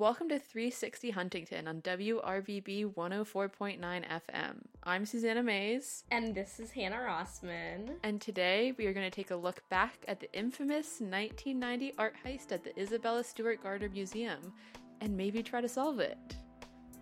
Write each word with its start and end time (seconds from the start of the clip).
Welcome 0.00 0.30
to 0.30 0.38
360 0.38 1.10
Huntington 1.10 1.68
on 1.68 1.82
WRBB 1.82 2.94
104.9 2.94 3.80
FM. 3.80 4.54
I'm 4.82 5.04
Susanna 5.04 5.42
Mays. 5.42 6.04
And 6.10 6.34
this 6.34 6.58
is 6.58 6.70
Hannah 6.70 6.96
Rossman. 6.96 7.96
And 8.02 8.18
today 8.18 8.72
we 8.78 8.86
are 8.86 8.94
going 8.94 9.04
to 9.04 9.14
take 9.14 9.30
a 9.30 9.36
look 9.36 9.62
back 9.68 9.98
at 10.08 10.18
the 10.18 10.32
infamous 10.32 11.02
1990 11.02 11.92
art 11.98 12.14
heist 12.24 12.50
at 12.50 12.64
the 12.64 12.80
Isabella 12.80 13.22
Stewart 13.22 13.62
Gardner 13.62 13.90
Museum 13.90 14.54
and 15.02 15.14
maybe 15.14 15.42
try 15.42 15.60
to 15.60 15.68
solve 15.68 16.00
it. 16.00 16.16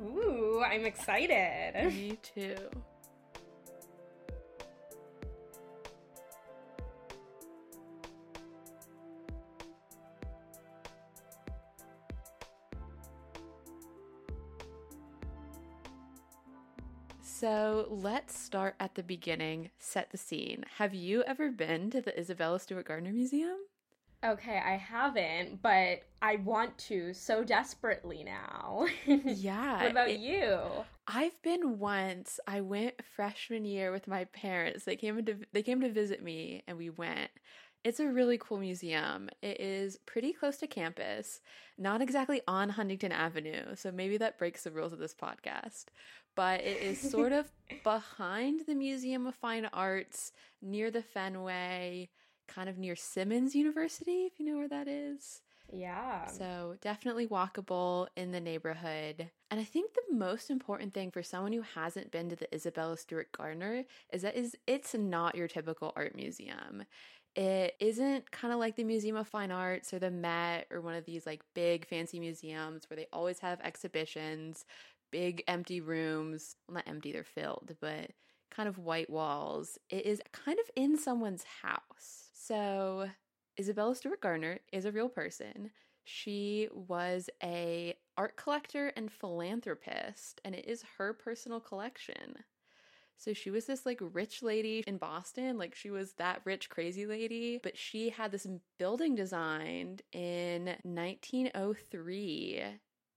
Ooh, 0.03 0.61
I'm 0.69 0.85
excited. 0.85 1.75
Me 1.95 2.19
too. 2.21 2.57
So 17.39 17.87
let's 17.89 18.37
start 18.37 18.75
at 18.81 18.97
the 18.97 19.03
beginning, 19.05 19.71
set 19.79 20.11
the 20.11 20.17
scene. 20.19 20.65
Have 20.79 20.93
you 20.93 21.23
ever 21.23 21.53
been 21.53 21.89
to 21.91 22.01
the 22.01 22.19
Isabella 22.19 22.59
Stewart 22.59 22.89
Gardner 22.89 23.13
Museum? 23.13 23.59
Okay, 24.25 24.59
I 24.59 24.73
haven't, 24.73 25.63
but 25.63 26.01
I 26.21 26.37
want 26.43 26.77
to 26.79 27.15
so 27.15 27.45
desperately 27.45 28.25
now. 28.25 28.87
Yeah. 29.07 29.81
what 29.83 29.91
about 29.93 30.09
it- 30.09 30.19
you? 30.19 30.59
I've 31.07 31.41
been 31.43 31.79
once. 31.79 32.41
I 32.49 32.61
went 32.61 32.95
freshman 33.15 33.65
year 33.65 33.93
with 33.93 34.09
my 34.09 34.25
parents. 34.25 34.85
They 34.85 34.97
came 34.97 35.25
to 35.25 35.37
they 35.53 35.63
came 35.63 35.81
to 35.83 35.93
visit 35.93 36.21
me 36.21 36.65
and 36.67 36.77
we 36.77 36.91
went. 36.91 37.31
It's 37.85 38.01
a 38.01 38.09
really 38.09 38.39
cool 38.39 38.59
museum. 38.59 39.31
It 39.43 39.61
is 39.61 39.99
pretty 40.05 40.33
close 40.33 40.57
to 40.59 40.67
campus, 40.67 41.41
not 41.79 42.03
exactly 42.03 42.41
on 42.49 42.71
Huntington 42.71 43.13
Avenue, 43.13 43.75
so 43.77 43.93
maybe 43.93 44.17
that 44.19 44.39
breaks 44.39 44.65
the 44.65 44.71
rules 44.71 44.93
of 44.93 44.99
this 44.99 45.15
podcast. 45.15 45.87
But 46.35 46.61
it 46.61 46.83
is 46.83 47.01
sort 47.01 47.33
of 47.33 47.51
behind 47.85 48.63
the 48.67 48.75
Museum 48.75 49.27
of 49.27 49.35
Fine 49.37 49.69
Arts, 49.73 50.33
near 50.61 50.91
the 50.91 51.03
Fenway, 51.03 52.11
kind 52.49 52.69
of 52.69 52.79
near 52.79 52.97
Simmons 52.97 53.55
University, 53.55 54.25
if 54.25 54.39
you 54.39 54.47
know 54.47 54.57
where 54.57 54.69
that 54.69 54.89
is. 54.89 55.43
Yeah. 55.73 56.27
So 56.27 56.77
definitely 56.81 57.27
walkable 57.27 58.09
in 58.17 58.33
the 58.33 58.41
neighborhood. 58.41 59.31
And 59.51 59.61
I 59.61 59.65
think 59.65 59.93
the 59.93 60.15
most 60.15 60.51
important 60.51 60.95
thing 60.95 61.11
for 61.11 61.23
someone 61.23 61.53
who 61.53 61.63
hasn't 61.63 62.11
been 62.11 62.29
to 62.31 62.37
the 62.37 62.53
Isabella 62.55 62.97
Stewart 62.97 63.31
Gardner 63.33 63.85
is 64.13 64.23
that 64.23 64.37
is 64.37 64.57
it's 64.67 64.95
not 64.95 65.35
your 65.35 65.49
typical 65.49 65.93
art 65.97 66.15
museum. 66.17 66.85
It 67.35 67.77
isn't 67.79 68.31
kind 68.31 68.53
of 68.53 68.59
like 68.59 68.77
the 68.77 68.85
Museum 68.85 69.17
of 69.17 69.29
Fine 69.29 69.53
Arts 69.53 69.95
or 69.95 69.99
the 69.99 70.11
Met 70.11 70.67
or 70.71 70.81
one 70.81 70.95
of 70.95 71.05
these 71.05 71.25
like 71.27 71.43
big 71.55 71.87
fancy 71.87 72.19
museums 72.19 72.89
where 72.89 72.97
they 72.97 73.07
always 73.13 73.39
have 73.41 73.61
exhibitions, 73.61 74.65
big 75.11 75.45
empty 75.47 75.81
rooms. 75.81 76.57
Well, 76.67 76.77
not 76.77 76.89
empty, 76.89 77.13
they're 77.13 77.25
filled, 77.25 77.77
but 77.81 78.11
kind 78.51 78.69
of 78.69 78.79
white 78.79 79.11
walls. 79.11 79.79
It 79.89 80.05
is 80.05 80.21
kind 80.33 80.59
of 80.59 80.71
in 80.75 80.97
someone's 80.97 81.45
house. 81.63 82.31
So 82.35 83.09
Isabella 83.59 83.95
Stewart 83.95 84.21
Gardner 84.21 84.61
is 84.73 84.85
a 84.85 84.93
real 84.93 85.09
person. 85.09 85.71
She 86.05 86.69
was 86.73 87.29
a 87.43 87.95
art 88.17 88.37
collector 88.37 88.89
and 88.97 89.13
philanthropist, 89.13 90.41
and 90.45 90.55
it 90.55 90.67
is 90.67 90.83
her 90.97 91.13
personal 91.13 91.61
collection. 91.61 92.45
So 93.19 93.33
she 93.33 93.51
was 93.51 93.67
this 93.67 93.85
like 93.85 93.99
rich 94.01 94.43
lady 94.43 94.85
in 94.87 94.97
Boston, 94.97 95.59
like 95.59 95.75
she 95.75 95.91
was 95.91 96.13
that 96.15 96.41
rich 96.45 96.71
crazy 96.71 97.05
lady, 97.05 97.59
but 97.63 97.77
she 97.77 98.11
had 98.11 98.31
this 98.31 98.47
building 98.79 99.17
designed 99.17 100.03
in 100.13 100.77
1903 100.85 102.63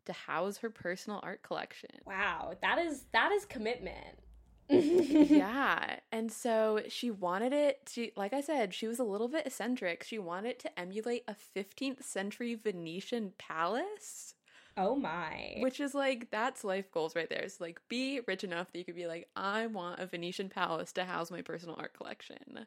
to 0.06 0.14
house 0.14 0.58
her 0.58 0.72
personal 0.72 1.20
art 1.22 1.44
collection. 1.44 1.92
Wow, 2.06 2.54
that 2.62 2.80
is 2.80 3.06
that 3.14 3.32
is 3.32 3.46
commitment. 3.46 4.18
yeah. 4.72 5.98
And 6.12 6.32
so 6.32 6.82
she 6.88 7.12
wanted 7.12 7.52
it 7.54 7.86
to, 7.88 8.10
like 8.16 8.34
I 8.34 8.42
said, 8.42 8.74
she 8.74 8.88
was 8.88 9.00
a 9.00 9.04
little 9.04 9.28
bit 9.28 9.46
eccentric. 9.46 10.04
She 10.04 10.18
wanted 10.18 10.52
it 10.52 10.60
to 10.60 10.80
emulate 10.80 11.26
a 11.28 11.36
15th 11.36 12.04
century 12.04 12.56
Venetian 12.56 13.34
palace, 13.38 14.36
Oh 14.78 14.96
my. 14.96 15.58
which 15.60 15.80
is 15.80 15.94
like, 15.94 16.32
that's 16.32 16.64
life 16.64 16.92
goals 16.92 17.16
right 17.16 17.30
there. 17.30 17.42
It's 17.42 17.60
like, 17.60 17.80
be 17.90 18.22
rich 18.28 18.44
enough 18.44 18.72
that 18.72 18.80
you 18.80 18.86
could 18.86 18.96
be 18.96 19.08
like, 19.08 19.28
I 19.36 19.68
want 19.68 20.00
a 20.00 20.06
Venetian 20.06 20.50
palace 20.50 20.92
to 20.94 21.04
house 21.04 21.30
my 21.30 21.42
personal 21.42 21.76
art 21.78 21.94
collection. 21.94 22.66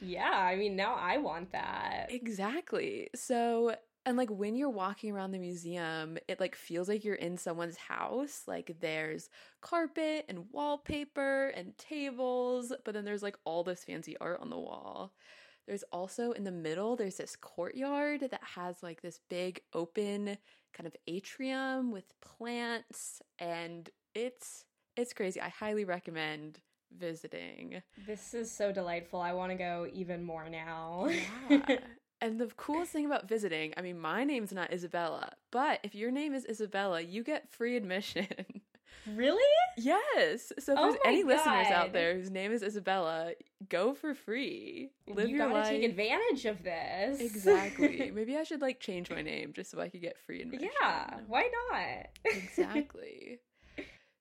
yeah, 0.00 0.30
I 0.32 0.56
mean 0.56 0.76
now 0.76 0.94
I 0.94 1.18
want 1.18 1.52
that. 1.52 2.06
Exactly. 2.10 3.08
So, 3.14 3.76
and 4.04 4.16
like 4.16 4.30
when 4.30 4.56
you're 4.56 4.70
walking 4.70 5.12
around 5.12 5.30
the 5.30 5.38
museum, 5.38 6.18
it 6.26 6.40
like 6.40 6.56
feels 6.56 6.88
like 6.88 7.04
you're 7.04 7.14
in 7.14 7.36
someone's 7.36 7.76
house. 7.76 8.42
Like 8.48 8.76
there's 8.80 9.28
carpet 9.60 10.24
and 10.28 10.46
wallpaper 10.50 11.48
and 11.48 11.76
tables, 11.78 12.72
but 12.84 12.94
then 12.94 13.04
there's 13.04 13.22
like 13.22 13.36
all 13.44 13.62
this 13.62 13.84
fancy 13.84 14.16
art 14.18 14.40
on 14.40 14.50
the 14.50 14.58
wall. 14.58 15.12
There's 15.66 15.84
also 15.92 16.32
in 16.32 16.44
the 16.44 16.50
middle, 16.50 16.96
there's 16.96 17.16
this 17.16 17.36
courtyard 17.36 18.20
that 18.20 18.42
has 18.56 18.82
like 18.82 19.02
this 19.02 19.20
big 19.28 19.60
open 19.72 20.38
kind 20.72 20.86
of 20.86 20.96
atrium 21.06 21.92
with 21.92 22.12
plants 22.20 23.20
and 23.38 23.90
it's 24.14 24.64
it's 24.96 25.12
crazy. 25.12 25.40
I 25.40 25.48
highly 25.48 25.84
recommend 25.84 26.60
visiting. 26.98 27.82
This 28.06 28.34
is 28.34 28.50
so 28.50 28.72
delightful. 28.72 29.20
I 29.20 29.32
want 29.32 29.50
to 29.52 29.56
go 29.56 29.88
even 29.92 30.22
more 30.22 30.48
now. 30.48 31.08
Yeah. 31.48 31.78
and 32.20 32.38
the 32.38 32.48
coolest 32.56 32.92
thing 32.92 33.06
about 33.06 33.28
visiting, 33.28 33.72
I 33.76 33.82
mean, 33.82 33.98
my 33.98 34.24
name's 34.24 34.52
not 34.52 34.72
Isabella, 34.72 35.32
but 35.50 35.80
if 35.82 35.94
your 35.94 36.10
name 36.10 36.34
is 36.34 36.44
Isabella, 36.44 37.00
you 37.00 37.24
get 37.24 37.48
free 37.50 37.76
admission. 37.76 38.26
really? 39.06 39.42
yes. 39.78 40.52
So 40.58 40.72
if 40.72 40.78
Oh 40.78 40.82
there's 40.82 40.96
any 41.04 41.22
listeners 41.24 41.66
out 41.68 41.92
there 41.92 42.14
whose 42.14 42.30
name 42.30 42.52
is 42.52 42.62
Isabella, 42.62 43.32
go 43.68 43.94
for 43.94 44.14
free. 44.14 44.90
Live 45.08 45.28
you 45.28 45.36
your 45.36 45.46
gotta 45.48 45.60
life. 45.60 45.68
take 45.68 45.84
advantage 45.84 46.44
of 46.46 46.62
this. 46.62 47.20
exactly. 47.20 48.10
Maybe 48.14 48.36
I 48.36 48.42
should 48.44 48.60
like 48.60 48.80
change 48.80 49.10
my 49.10 49.22
name 49.22 49.52
just 49.54 49.70
so 49.70 49.80
I 49.80 49.88
could 49.88 50.02
get 50.02 50.18
free 50.18 50.42
admission. 50.42 50.68
yeah, 50.80 51.18
why 51.26 51.48
not? 51.70 52.06
exactly. 52.24 53.38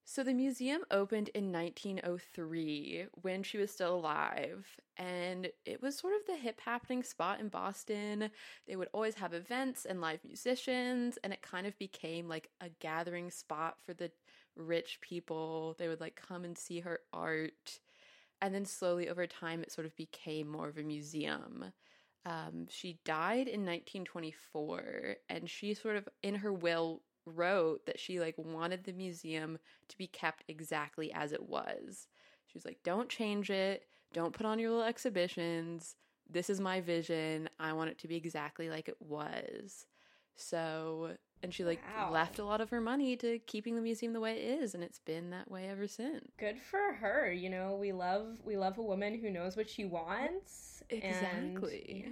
So 0.03 0.23
the 0.25 0.33
museum 0.33 0.81
opened 0.91 1.29
in 1.29 1.53
1903 1.53 3.05
when 3.21 3.43
she 3.43 3.57
was 3.57 3.71
still 3.71 3.95
alive, 3.95 4.67
and 4.97 5.47
it 5.65 5.81
was 5.81 5.97
sort 5.97 6.13
of 6.15 6.25
the 6.27 6.35
hip 6.35 6.59
happening 6.65 7.01
spot 7.01 7.39
in 7.39 7.47
Boston. 7.47 8.29
They 8.67 8.75
would 8.75 8.89
always 8.93 9.15
have 9.15 9.33
events 9.33 9.85
and 9.85 10.01
live 10.01 10.19
musicians, 10.25 11.17
and 11.23 11.31
it 11.31 11.41
kind 11.41 11.65
of 11.65 11.77
became 11.79 12.27
like 12.27 12.49
a 12.59 12.67
gathering 12.81 13.31
spot 13.31 13.75
for 13.85 13.93
the 13.93 14.11
rich 14.55 14.99
people. 15.01 15.75
They 15.77 15.87
would 15.87 16.01
like 16.01 16.15
come 16.15 16.43
and 16.43 16.57
see 16.57 16.79
her 16.81 16.99
art. 17.13 17.79
And 18.41 18.55
then 18.55 18.65
slowly 18.65 19.09
over 19.09 19.27
time, 19.27 19.61
it 19.61 19.71
sort 19.71 19.85
of 19.85 19.95
became 19.95 20.47
more 20.47 20.67
of 20.67 20.77
a 20.77 20.83
museum. 20.83 21.71
Um, 22.25 22.67
she 22.69 22.99
died 23.03 23.47
in 23.47 23.65
1924, 23.65 25.15
and 25.29 25.49
she 25.49 25.73
sort 25.73 25.95
of, 25.95 26.07
in 26.21 26.35
her 26.35 26.53
will, 26.53 27.01
wrote 27.25 27.85
that 27.85 27.99
she 27.99 28.19
like 28.19 28.35
wanted 28.37 28.83
the 28.83 28.93
museum 28.93 29.59
to 29.87 29.97
be 29.97 30.07
kept 30.07 30.43
exactly 30.47 31.11
as 31.13 31.31
it 31.33 31.43
was. 31.49 32.07
She 32.47 32.57
was 32.57 32.65
like, 32.65 32.83
"Don't 32.83 33.09
change 33.09 33.49
it. 33.49 33.85
Don't 34.13 34.33
put 34.33 34.45
on 34.45 34.59
your 34.59 34.71
little 34.71 34.85
exhibitions. 34.85 35.95
This 36.29 36.49
is 36.49 36.59
my 36.59 36.81
vision. 36.81 37.49
I 37.59 37.73
want 37.73 37.91
it 37.91 37.99
to 37.99 38.07
be 38.07 38.15
exactly 38.15 38.69
like 38.69 38.87
it 38.87 39.01
was." 39.01 39.85
So, 40.35 41.17
and 41.43 41.53
she 41.53 41.63
like 41.63 41.79
Wow. 41.97 42.11
left 42.11 42.39
a 42.39 42.43
lot 42.45 42.61
of 42.61 42.69
her 42.69 42.81
money 42.81 43.15
to 43.17 43.39
keeping 43.39 43.75
the 43.75 43.81
museum 43.81 44.13
the 44.13 44.19
way 44.19 44.33
it 44.37 44.61
is, 44.61 44.73
and 44.75 44.83
it's 44.83 44.99
been 44.99 45.29
that 45.31 45.49
way 45.49 45.67
ever 45.69 45.87
since. 45.87 46.31
Good 46.37 46.59
for 46.59 46.93
her. 46.93 47.31
You 47.31 47.49
know, 47.49 47.77
we 47.79 47.91
love 47.91 48.39
we 48.45 48.57
love 48.57 48.77
a 48.77 48.83
woman 48.83 49.19
who 49.19 49.29
knows 49.29 49.55
what 49.57 49.69
she 49.69 49.85
wants. 49.85 50.83
and- 50.89 51.03
Exactly. 51.03 52.11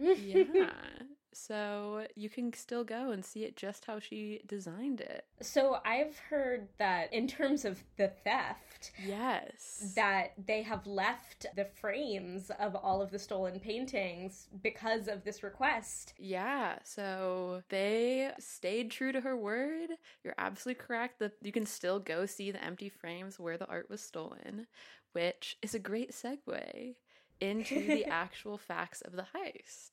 yeah. 0.00 0.14
Yeah. 0.16 0.70
so 1.36 2.06
you 2.14 2.28
can 2.28 2.52
still 2.52 2.84
go 2.84 3.10
and 3.10 3.24
see 3.24 3.44
it 3.44 3.56
just 3.56 3.84
how 3.84 3.98
she 3.98 4.40
designed 4.46 5.00
it. 5.00 5.24
so 5.40 5.78
I've 5.84 6.18
heard 6.18 6.68
that 6.78 7.12
in 7.12 7.26
terms 7.26 7.64
of 7.64 7.82
the 7.96 8.08
theft, 8.08 8.92
Yes. 9.06 9.92
that 9.96 10.32
they 10.46 10.62
have 10.62 10.86
left 10.86 11.46
the 11.56 11.64
frames 11.64 12.50
of 12.58 12.74
all 12.76 13.00
of 13.02 13.10
the 13.10 13.18
stolen 13.18 13.58
paintings 13.60 14.48
because 14.62 15.08
of 15.08 15.24
this 15.24 15.42
request. 15.42 16.14
Yeah, 16.18 16.78
so 16.84 17.62
they 17.68 18.30
stayed 18.38 18.90
true 18.90 19.12
to 19.12 19.20
her 19.20 19.36
word. 19.36 19.90
You're 20.22 20.34
absolutely 20.38 20.82
correct 20.84 21.18
that 21.20 21.32
you 21.42 21.52
can 21.52 21.66
still 21.66 21.98
go 21.98 22.26
see 22.26 22.50
the 22.50 22.62
empty 22.64 22.88
frames 22.88 23.38
where 23.40 23.56
the 23.58 23.66
art 23.66 23.88
was 23.90 24.00
stolen, 24.00 24.66
which 25.12 25.56
is 25.62 25.74
a 25.74 25.78
great 25.78 26.12
segue 26.12 26.94
into 27.40 27.80
the 27.86 28.04
actual 28.10 28.56
facts 28.58 29.00
of 29.02 29.12
the 29.12 29.26
heist. 29.34 29.90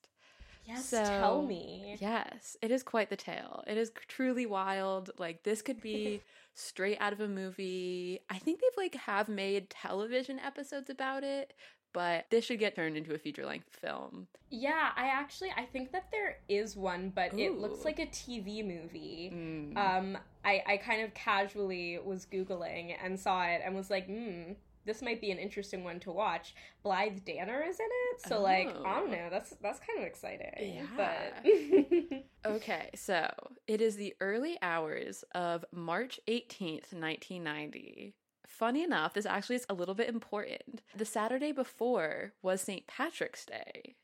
Yes, 0.72 0.86
So- 0.86 1.04
tell 1.04 1.42
me. 1.42 1.98
Yes, 2.00 2.58
it 2.62 2.72
is 2.72 2.84
quite 2.84 3.10
the 3.10 3.16
tale. 3.16 3.64
It 3.68 3.78
is 3.78 3.92
truly 4.08 4.46
wild. 4.46 5.12
Like 5.18 5.44
this 5.44 5.62
could 5.62 5.82
be 5.82 6.22
straight 6.54 6.98
out 7.00 7.14
of 7.14 7.20
a 7.20 7.28
movie. 7.28 8.20
I 8.30 8.38
think 8.38 8.62
they've 8.62 8.78
like 8.78 8.96
have 8.96 9.28
made 9.30 9.70
television 9.70 10.40
episodes 10.40 10.90
about 10.90 11.24
it, 11.24 11.54
but 11.94 12.26
this 12.30 12.46
should 12.46 12.60
get 12.60 12.76
turned 12.76 12.96
into 12.96 13.14
a 13.14 13.18
feature 13.18 13.46
length 13.46 13.76
film. 13.82 14.28
Yeah, 14.50 14.92
I 14.96 15.08
actually 15.08 15.52
I 15.56 15.66
think 15.66 15.92
that 15.92 16.06
there 16.12 16.38
is 16.48 16.76
one, 16.78 17.12
but 17.14 17.38
it 17.38 17.58
looks 17.58 17.84
like 17.86 18.00
a 18.00 18.06
TV 18.08 18.66
movie. 18.66 19.32
Mm. 19.34 19.78
Um, 19.78 20.18
I 20.46 20.64
I 20.66 20.78
kind 20.78 21.02
of 21.02 21.14
casually 21.14 22.00
was 22.04 22.26
googling 22.26 22.96
and 23.04 23.20
saw 23.20 23.44
it 23.44 23.62
and 23.64 23.76
was 23.76 23.90
like, 23.90 24.08
hmm. 24.08 24.54
This 24.86 25.02
might 25.02 25.22
be 25.22 25.32
an 25.32 25.38
interesting 25.38 25.84
one 25.84 26.00
to 26.02 26.12
watch. 26.12 26.56
Blythe 26.84 27.20
Danner 27.26 27.62
is 27.62 27.80
in 27.80 27.86
it, 27.90 28.22
so 28.28 28.42
like 28.42 28.68
I 28.68 28.72
Oh. 28.98 29.00
don't 29.02 29.12
know. 29.12 29.28
That's 29.30 29.52
that's 29.62 29.80
kind 29.80 30.00
of 30.00 30.06
exciting. 30.06 30.76
Yeah. 30.76 30.86
But 30.98 32.24
Okay, 32.56 32.90
so 32.96 33.30
it 33.68 33.82
is 33.82 33.96
the 33.96 34.16
early 34.20 34.58
hours 34.62 35.24
of 35.36 35.64
March 35.72 36.20
18th, 36.28 36.92
1990. 36.94 38.16
Funny 38.48 38.84
enough, 38.84 39.14
this 39.14 39.26
actually 39.26 39.56
is 39.58 39.66
a 39.70 39.74
little 39.74 39.96
bit 39.96 40.10
important. 40.10 40.82
The 40.96 41.06
Saturday 41.06 41.52
before 41.52 42.34
was 42.42 42.62
St. 42.62 42.86
Patrick's 42.88 43.46
Day. 43.46 43.96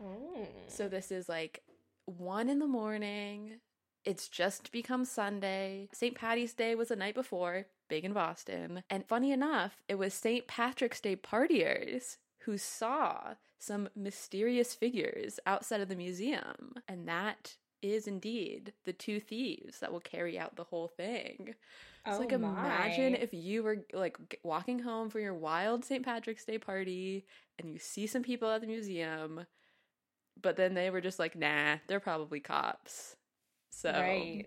Oh. 0.00 0.46
So 0.68 0.88
this 0.88 1.10
is 1.12 1.28
like 1.28 1.62
one 2.06 2.48
in 2.48 2.58
the 2.58 2.66
morning. 2.66 3.60
It's 4.04 4.28
just 4.28 4.72
become 4.72 5.04
Sunday. 5.04 5.88
St. 5.92 6.14
Patty's 6.16 6.54
Day 6.54 6.74
was 6.74 6.88
the 6.88 6.96
night 6.96 7.14
before, 7.14 7.66
big 7.92 8.04
in 8.06 8.14
Boston. 8.14 8.82
And 8.88 9.06
funny 9.06 9.32
enough, 9.32 9.82
it 9.86 9.96
was 9.96 10.14
St. 10.14 10.46
Patrick's 10.48 11.00
Day 11.02 11.14
partiers 11.14 12.16
who 12.40 12.56
saw 12.56 13.34
some 13.58 13.90
mysterious 13.94 14.74
figures 14.74 15.38
outside 15.46 15.80
of 15.82 15.88
the 15.90 15.94
museum. 15.96 16.72
And 16.88 17.06
that 17.06 17.56
is 17.82 18.06
indeed 18.08 18.72
the 18.86 18.94
two 18.94 19.20
thieves 19.20 19.80
that 19.80 19.92
will 19.92 20.00
carry 20.00 20.38
out 20.38 20.56
the 20.56 20.64
whole 20.64 20.88
thing. 20.88 21.54
It's 22.06 22.18
Oh 22.18 22.20
like 22.20 22.32
imagine 22.32 23.14
if 23.14 23.34
you 23.34 23.62
were 23.62 23.84
like 23.92 24.38
walking 24.42 24.78
home 24.80 25.10
from 25.10 25.20
your 25.20 25.34
wild 25.34 25.84
St. 25.84 26.04
Patrick's 26.04 26.44
Day 26.46 26.58
party 26.58 27.26
and 27.58 27.70
you 27.70 27.78
see 27.78 28.06
some 28.06 28.22
people 28.22 28.48
at 28.50 28.62
the 28.62 28.66
museum, 28.66 29.46
but 30.40 30.56
then 30.56 30.74
they 30.74 30.90
were 30.90 31.00
just 31.00 31.18
like, 31.18 31.36
nah, 31.36 31.76
they're 31.86 32.00
probably 32.00 32.40
cops. 32.40 33.16
So, 33.70 33.92
Right. 33.92 34.46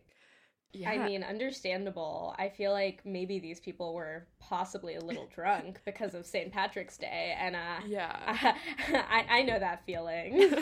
Yeah. 0.75 0.91
I 0.91 1.07
mean, 1.07 1.23
understandable. 1.23 2.35
I 2.37 2.49
feel 2.49 2.71
like 2.71 3.01
maybe 3.05 3.39
these 3.39 3.59
people 3.59 3.93
were 3.93 4.27
possibly 4.39 4.95
a 4.95 5.01
little 5.01 5.27
drunk 5.35 5.79
because 5.85 6.13
of 6.13 6.25
St. 6.25 6.51
Patrick's 6.51 6.97
Day, 6.97 7.35
and 7.39 7.55
uh, 7.55 7.79
yeah. 7.87 8.55
I, 8.89 9.25
I 9.29 9.41
know 9.43 9.59
that 9.59 9.85
feeling. 9.85 10.53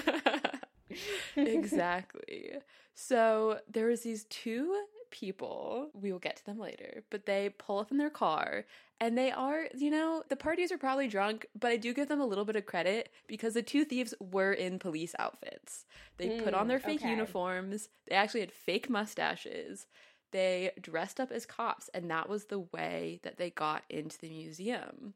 exactly. 1.36 2.54
So 2.95 3.60
there 3.69 3.88
was 3.88 4.01
these 4.01 4.25
two 4.25 4.83
people. 5.13 5.92
We 5.94 6.12
will 6.12 6.19
get 6.19 6.38
to 6.38 6.45
them 6.45 6.60
later, 6.60 7.06
but 7.12 7.25
they 7.25 7.50
pull 7.57 7.80
up 7.80 7.92
in 7.92 7.98
their 7.98 8.10
car 8.10 8.65
and 9.00 9.18
they 9.18 9.31
are, 9.31 9.68
you 9.75 9.92
know, 9.92 10.24
the 10.30 10.36
parties 10.36 10.71
are 10.71 10.77
probably 10.77 11.07
drunk, 11.07 11.45
but 11.60 11.71
I 11.71 11.77
do 11.77 11.94
give 11.94 12.10
them 12.10 12.21
a 12.21 12.25
little 12.25 12.45
bit 12.45 12.56
of 12.57 12.65
credit 12.65 13.10
because 13.27 13.54
the 13.54 13.63
two 13.63 13.86
thieves 13.86 14.13
were 14.19 14.54
in 14.54 14.80
police 14.80 15.15
outfits. 15.19 15.86
They 16.18 16.30
put 16.31 16.54
on 16.56 16.68
Mm, 16.68 16.69
their 16.69 16.80
fake 16.80 17.04
okay. 17.04 17.06
uniforms. 17.06 17.89
They 18.10 18.15
actually 18.15 18.42
had 18.42 18.51
fake 18.51 18.89
mustaches. 18.89 19.88
They 20.31 20.71
dressed 20.81 21.19
up 21.19 21.31
as 21.31 21.45
cops, 21.45 21.89
and 21.94 22.09
that 22.12 22.30
was 22.30 22.45
the 22.45 22.59
way 22.59 23.19
that 23.24 23.38
they 23.38 23.51
got 23.51 23.83
into 23.89 24.18
the 24.19 24.30
museum. 24.30 25.13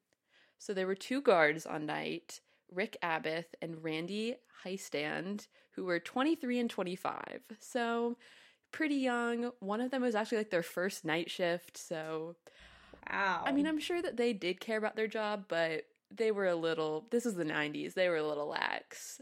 So 0.60 0.74
there 0.74 0.88
were 0.88 0.96
two 0.96 1.22
guards 1.22 1.66
on 1.66 1.86
night, 1.86 2.42
Rick 2.72 2.98
Abbott 3.02 3.56
and 3.62 3.84
Randy 3.84 4.36
Hestand, 4.64 5.48
who 5.72 5.86
were 5.86 6.00
23 6.00 6.60
and 6.60 6.70
25. 6.70 7.42
So 7.60 8.18
pretty 8.72 8.96
young. 8.96 9.52
One 9.60 9.82
of 9.82 9.92
them 9.92 10.02
was 10.02 10.16
actually 10.16 10.40
like 10.40 10.50
their 10.52 10.64
first 10.64 11.06
night 11.06 11.30
shift. 11.32 11.78
So, 11.78 12.36
Wow. 13.10 13.46
I 13.46 13.52
mean, 13.52 13.68
I'm 13.68 13.80
sure 13.80 14.02
that 14.02 14.18
they 14.18 14.34
did 14.34 14.60
care 14.60 14.78
about 14.78 14.96
their 14.96 15.08
job, 15.08 15.46
but 15.48 15.86
they 16.12 16.32
were 16.32 16.48
a 16.48 16.56
little, 16.56 17.08
this 17.12 17.26
is 17.26 17.36
the 17.36 17.46
90s, 17.46 17.94
they 17.94 18.10
were 18.10 18.18
a 18.18 18.28
little 18.28 18.48
lax. 18.48 19.22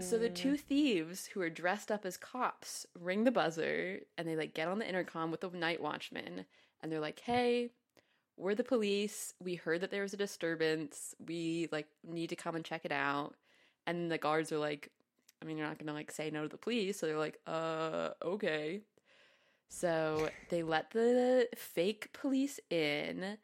So 0.00 0.18
the 0.18 0.28
Mm. 0.28 0.34
two 0.34 0.56
thieves 0.58 1.26
who 1.26 1.40
are 1.42 1.50
dressed 1.50 1.90
up 1.92 2.06
as 2.06 2.16
cops 2.16 2.86
ring 2.98 3.24
the 3.24 3.32
buzzer 3.32 4.00
and 4.18 4.28
they 4.28 4.36
like 4.36 4.54
get 4.54 4.68
on 4.68 4.78
the 4.78 4.88
intercom 4.88 5.30
with 5.30 5.40
the 5.40 5.50
night 5.50 5.82
watchman 5.82 6.46
and 6.82 6.92
they're 6.92 7.00
like, 7.00 7.20
"Hey, 7.20 7.72
we're 8.36 8.54
the 8.54 8.64
police. 8.64 9.34
We 9.40 9.56
heard 9.56 9.80
that 9.82 9.90
there 9.90 10.02
was 10.02 10.14
a 10.14 10.18
disturbance. 10.18 11.14
We 11.18 11.68
like 11.72 11.88
need 12.04 12.28
to 12.30 12.36
come 12.36 12.56
and 12.56 12.64
check 12.64 12.84
it 12.84 12.92
out." 12.92 13.36
And 13.86 14.10
the 14.10 14.18
guards 14.18 14.52
are 14.52 14.58
like, 14.58 14.90
"I 15.46 15.48
mean, 15.48 15.58
you're 15.58 15.68
not 15.68 15.78
going 15.78 15.88
to 15.88 15.92
like 15.94 16.10
say 16.10 16.30
no 16.30 16.42
to 16.42 16.48
the 16.48 16.58
police." 16.58 16.98
So 16.98 17.06
they're 17.06 17.18
like, 17.18 17.40
"Uh, 17.46 18.10
okay." 18.24 18.82
So 19.68 20.30
they 20.48 20.62
let 20.62 20.90
the 20.90 21.48
fake 21.56 22.12
police 22.12 22.60
in 22.70 23.38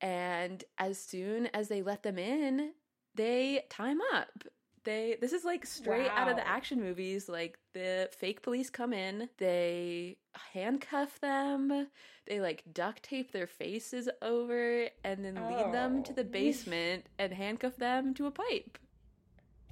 and 0.00 0.64
as 0.78 0.98
soon 0.98 1.46
as 1.48 1.68
they 1.68 1.82
let 1.82 2.02
them 2.02 2.18
in, 2.18 2.72
they 3.14 3.64
time 3.70 3.98
up 4.14 4.44
they 4.84 5.16
this 5.20 5.32
is 5.32 5.44
like 5.44 5.66
straight 5.66 6.10
out 6.16 6.28
of 6.28 6.36
the 6.36 6.46
action 6.46 6.80
movies 6.80 7.28
like 7.28 7.58
the 7.74 8.08
fake 8.12 8.42
police 8.42 8.70
come 8.70 8.92
in 8.92 9.28
they 9.38 10.16
handcuff 10.52 11.20
them 11.20 11.88
they 12.26 12.40
like 12.40 12.62
duct 12.72 13.02
tape 13.02 13.32
their 13.32 13.46
faces 13.48 14.08
over 14.22 14.88
and 15.04 15.24
then 15.24 15.48
lead 15.48 15.72
them 15.72 16.02
to 16.02 16.12
the 16.14 16.22
Oh. 16.24 16.28
basement 16.30 17.06
and 17.18 17.32
handcuff 17.34 17.76
them 17.76 18.14
to 18.14 18.26
a 18.26 18.30
pipe 18.30 18.78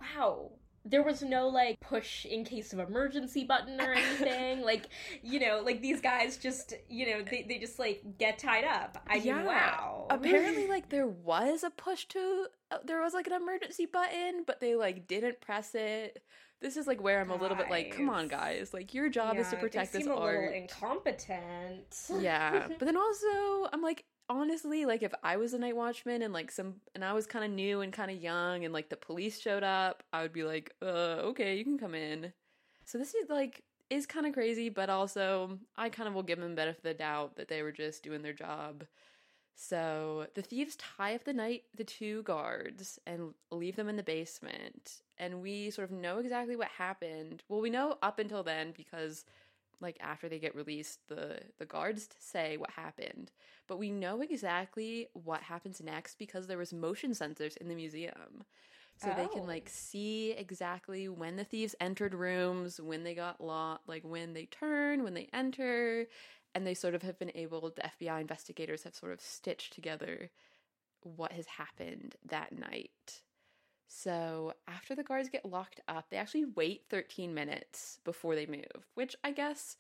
wow. 0.01 0.53
There 0.89 1.03
was 1.03 1.21
no 1.23 1.49
like 1.49 1.81
push 1.81 2.25
in 2.25 2.45
case 2.45 2.73
of 2.73 2.79
emergency 2.79 3.45
button 3.45 3.81
or 3.81 3.93
anything. 3.93 4.63
like, 4.65 4.89
you 5.23 5.41
know, 5.41 5.61
like 5.65 5.83
these 5.83 6.01
guys 6.01 6.37
just, 6.37 6.75
you 6.89 7.07
know, 7.11 7.23
they, 7.29 7.45
they 7.49 7.59
just 7.59 7.79
like 7.79 8.03
get 8.19 8.39
tied 8.39 8.65
up. 8.65 9.03
I 9.09 9.17
mean, 9.17 9.27
Yeah. 9.27 9.45
wow. 9.45 10.07
apparently 10.11 10.67
like 10.77 10.89
there 10.89 11.07
was 11.09 11.65
a 11.65 11.71
push 11.71 12.05
to 12.07 12.47
uh, 12.71 12.79
there 12.85 13.01
was 13.03 13.15
like 13.15 13.27
an 13.27 13.33
emergency 13.33 13.87
button 13.87 14.45
but 14.47 14.61
they 14.61 14.75
like 14.75 15.07
didn't 15.07 15.41
press 15.41 15.75
it 15.75 16.23
this 16.61 16.77
is 16.77 16.87
like 16.87 17.01
where 17.03 17.21
i'm 17.21 17.31
a 17.31 17.37
little 17.37 17.57
bit 17.57 17.71
like 17.71 17.97
come 17.97 18.09
on 18.11 18.27
Guys. 18.29 18.59
guys 18.59 18.75
like 18.75 18.93
your 18.95 19.09
job 19.09 19.37
is 19.37 19.49
to 19.51 19.57
protect 19.57 19.93
they 19.93 19.99
this 20.01 20.07
seem 20.07 20.13
a 20.13 20.17
art 20.17 20.41
little 20.41 20.55
incompetent. 20.63 21.97
yeah 22.21 22.67
but 22.79 22.85
then 22.87 22.97
also 22.97 23.69
i'm 23.73 23.83
like 23.83 24.05
honestly 24.29 24.85
like 24.85 25.03
if 25.03 25.15
i 25.23 25.37
was 25.37 25.53
a 25.55 25.59
night 25.59 25.77
watchman 25.77 26.23
and 26.23 26.33
like 26.33 26.51
some 26.51 26.75
and 26.95 27.05
i 27.05 27.13
was 27.13 27.27
kind 27.27 27.45
of 27.45 27.51
new 27.51 27.81
and 27.81 27.93
kind 27.93 28.11
of 28.11 28.21
young 28.21 28.65
and 28.65 28.75
like 28.75 28.89
the 28.89 28.97
police 28.97 29.41
showed 29.41 29.63
up 29.63 30.03
i 30.13 30.23
would 30.23 30.33
be 30.33 30.43
like 30.43 30.73
uh 30.83 31.21
okay 31.23 31.57
you 31.57 31.65
can 31.65 31.79
come 31.79 31.95
in. 31.95 32.33
So 32.85 32.99
this 32.99 33.15
is 33.15 33.29
like 33.29 33.63
is 33.91 34.07
kind 34.07 34.27
of 34.27 34.33
crazy 34.33 34.69
but 34.69 34.91
also 34.91 35.59
i 35.77 35.89
kind 35.89 36.09
of 36.09 36.15
will 36.15 36.23
give 36.23 36.41
them 36.41 36.55
benefit 36.55 36.79
of 36.79 36.83
the 36.83 36.95
doubt 36.95 37.37
that 37.37 37.49
they 37.49 37.63
were 37.63 37.73
just 37.73 38.03
doing 38.03 38.23
their 38.23 38.33
job. 38.33 38.85
So 39.55 40.27
the 40.35 40.43
thieves 40.43 40.77
tie 40.77 41.15
up 41.15 41.25
the 41.25 41.33
night 41.33 41.63
the 41.75 41.85
two 41.85 42.23
guards 42.25 42.99
and 43.07 43.33
leave 43.51 43.77
them 43.77 43.89
in 43.89 43.97
the 43.97 44.03
basement 44.03 45.03
and 45.19 45.41
we 45.41 45.71
sort 45.71 45.91
of 45.91 45.97
know 45.97 46.19
exactly 46.19 46.57
what 46.57 46.69
happened. 46.69 47.43
Well 47.49 47.61
we 47.61 47.71
know 47.71 47.97
up 48.03 48.19
until 48.19 48.43
then 48.43 48.75
because 48.77 49.25
like 49.81 49.99
after 50.01 50.29
they 50.29 50.39
get 50.39 50.55
released 50.55 51.01
the 51.09 51.41
the 51.59 51.67
guards 51.67 52.09
say 52.19 52.57
what 52.57 52.71
happened. 52.71 53.31
But 53.69 53.79
we 53.79 53.91
know 53.91 54.21
exactly 54.23 55.09
what 55.15 55.43
happens 55.43 55.81
next 55.83 56.19
because 56.19 56.47
there 56.47 56.59
was 56.59 56.73
motion 56.73 57.13
sensors 57.13 57.57
in 57.59 57.69
the 57.69 57.75
museum. 57.75 58.45
So 58.99 59.13
they 59.13 59.29
can 59.29 59.45
Oh. 59.45 59.47
like 59.47 59.69
see 59.69 60.33
exactly 60.33 61.09
when 61.09 61.37
the 61.37 61.45
thieves 61.45 61.75
entered 61.81 62.15
rooms 62.15 62.81
when 62.81 63.05
they 63.05 63.15
got 63.15 63.41
lost 63.41 63.83
like 63.87 64.03
when 64.05 64.33
they 64.35 64.47
turn 64.47 65.03
when 65.05 65.15
they 65.15 65.29
enter. 65.33 66.07
And 66.55 66.67
they 66.67 66.75
sort 66.75 66.95
of 66.95 67.03
have 67.03 67.19
been 67.19 67.33
able 67.35 67.71
the 67.71 67.83
fbi 68.01 68.21
investigators 68.21 68.85
have 68.85 68.95
sort 68.95 69.13
of 69.13 69.21
stitched 69.21 69.75
together 69.75 70.31
what 71.03 71.33
has 71.33 71.47
happened 71.47 72.17
that 72.27 72.53
night 72.53 73.23
so 73.89 74.53
after 74.69 74.95
the 74.95 75.03
guards 75.05 75.29
get 75.29 75.45
locked 75.45 75.81
up 75.89 76.07
they 76.11 76.17
actually 76.17 76.45
wait 76.57 76.83
13 76.91 77.33
minutes 77.35 78.01
before 78.05 78.35
they 78.35 78.47
move 78.47 78.87
which 78.95 79.15
i 79.25 79.31
guess 79.31 79.77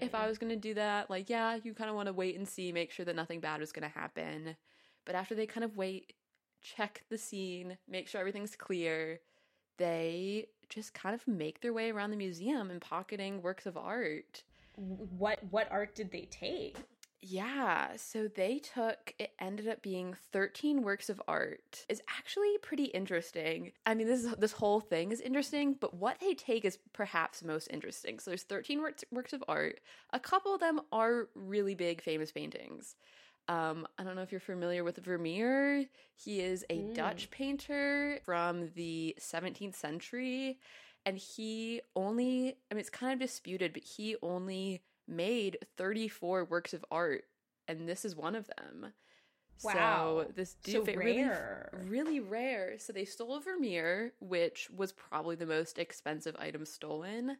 if 0.00 0.14
Hmm. 0.14 0.16
I 0.16 0.26
was 0.28 0.38
going 0.38 0.50
to 0.50 0.56
do 0.56 0.74
that, 0.74 1.10
like, 1.10 1.28
yeah, 1.28 1.58
you 1.62 1.74
kind 1.74 1.90
of 1.90 1.96
want 1.96 2.06
to 2.06 2.12
wait 2.12 2.36
and 2.36 2.48
see, 2.48 2.72
make 2.72 2.90
sure 2.90 3.04
that 3.04 3.16
nothing 3.16 3.40
bad 3.40 3.60
was 3.60 3.72
going 3.72 3.88
to 3.88 3.98
happen. 3.98 4.56
But 5.04 5.14
after 5.14 5.34
they 5.34 5.46
kind 5.46 5.64
of 5.64 5.76
wait, 5.76 6.14
check 6.62 7.04
the 7.10 7.18
scene, 7.18 7.78
make 7.88 8.08
sure 8.08 8.20
everything's 8.20 8.56
clear, 8.56 9.20
they 9.76 10.46
just 10.68 10.94
kind 10.94 11.14
of 11.14 11.26
make 11.26 11.60
their 11.60 11.72
way 11.72 11.90
around 11.90 12.10
the 12.10 12.16
museum 12.16 12.70
and 12.70 12.80
pocketing 12.80 13.42
works 13.42 13.66
of 13.66 13.76
art. 13.76 14.42
what 14.76 15.40
what 15.50 15.68
art 15.70 15.94
did 15.94 16.10
they 16.10 16.28
take? 16.30 16.76
Yeah, 17.20 17.96
so 17.96 18.28
they 18.28 18.60
took 18.60 19.12
it 19.18 19.32
ended 19.40 19.66
up 19.66 19.82
being 19.82 20.16
13 20.32 20.82
works 20.82 21.08
of 21.08 21.20
art. 21.26 21.84
Is 21.88 22.00
actually 22.08 22.56
pretty 22.62 22.84
interesting. 22.84 23.72
I 23.84 23.94
mean, 23.94 24.06
this 24.06 24.24
is, 24.24 24.34
this 24.36 24.52
whole 24.52 24.80
thing 24.80 25.10
is 25.10 25.20
interesting, 25.20 25.74
but 25.74 25.94
what 25.94 26.20
they 26.20 26.34
take 26.34 26.64
is 26.64 26.78
perhaps 26.92 27.42
most 27.42 27.68
interesting. 27.72 28.20
So 28.20 28.30
there's 28.30 28.44
13 28.44 28.80
works 28.80 29.04
works 29.10 29.32
of 29.32 29.42
art. 29.48 29.80
A 30.12 30.20
couple 30.20 30.54
of 30.54 30.60
them 30.60 30.80
are 30.92 31.28
really 31.34 31.74
big 31.74 32.00
famous 32.02 32.30
paintings. 32.30 32.94
Um, 33.48 33.86
I 33.98 34.04
don't 34.04 34.14
know 34.14 34.22
if 34.22 34.30
you're 34.30 34.40
familiar 34.40 34.84
with 34.84 34.98
Vermeer. 34.98 35.86
He 36.14 36.40
is 36.40 36.64
a 36.70 36.84
Mm. 36.84 36.94
Dutch 36.94 37.30
painter 37.30 38.20
from 38.24 38.70
the 38.74 39.16
17th 39.18 39.74
century 39.74 40.58
and 41.06 41.16
he 41.18 41.80
only 41.96 42.58
I 42.70 42.74
mean 42.74 42.80
it's 42.80 42.90
kind 42.90 43.12
of 43.12 43.18
disputed, 43.18 43.72
but 43.72 43.82
he 43.84 44.16
only 44.22 44.82
made 45.08 45.58
34 45.76 46.44
works 46.44 46.74
of 46.74 46.84
art 46.90 47.24
and 47.68 47.88
this 47.88 48.04
is 48.04 48.16
one 48.16 48.34
of 48.36 48.48
them. 48.58 48.92
Wow. 49.62 50.24
So 50.24 50.30
this 50.34 50.56
So 50.62 50.84
rare. 50.84 50.90
really 50.94 51.34
really 51.72 52.20
rare. 52.20 52.78
So 52.78 52.92
they 52.92 53.04
stole 53.04 53.36
a 53.36 53.40
Vermeer, 53.40 54.12
which 54.20 54.70
was 54.70 54.92
probably 54.92 55.36
the 55.36 55.46
most 55.46 55.78
expensive 55.78 56.36
item 56.38 56.64
stolen. 56.64 57.38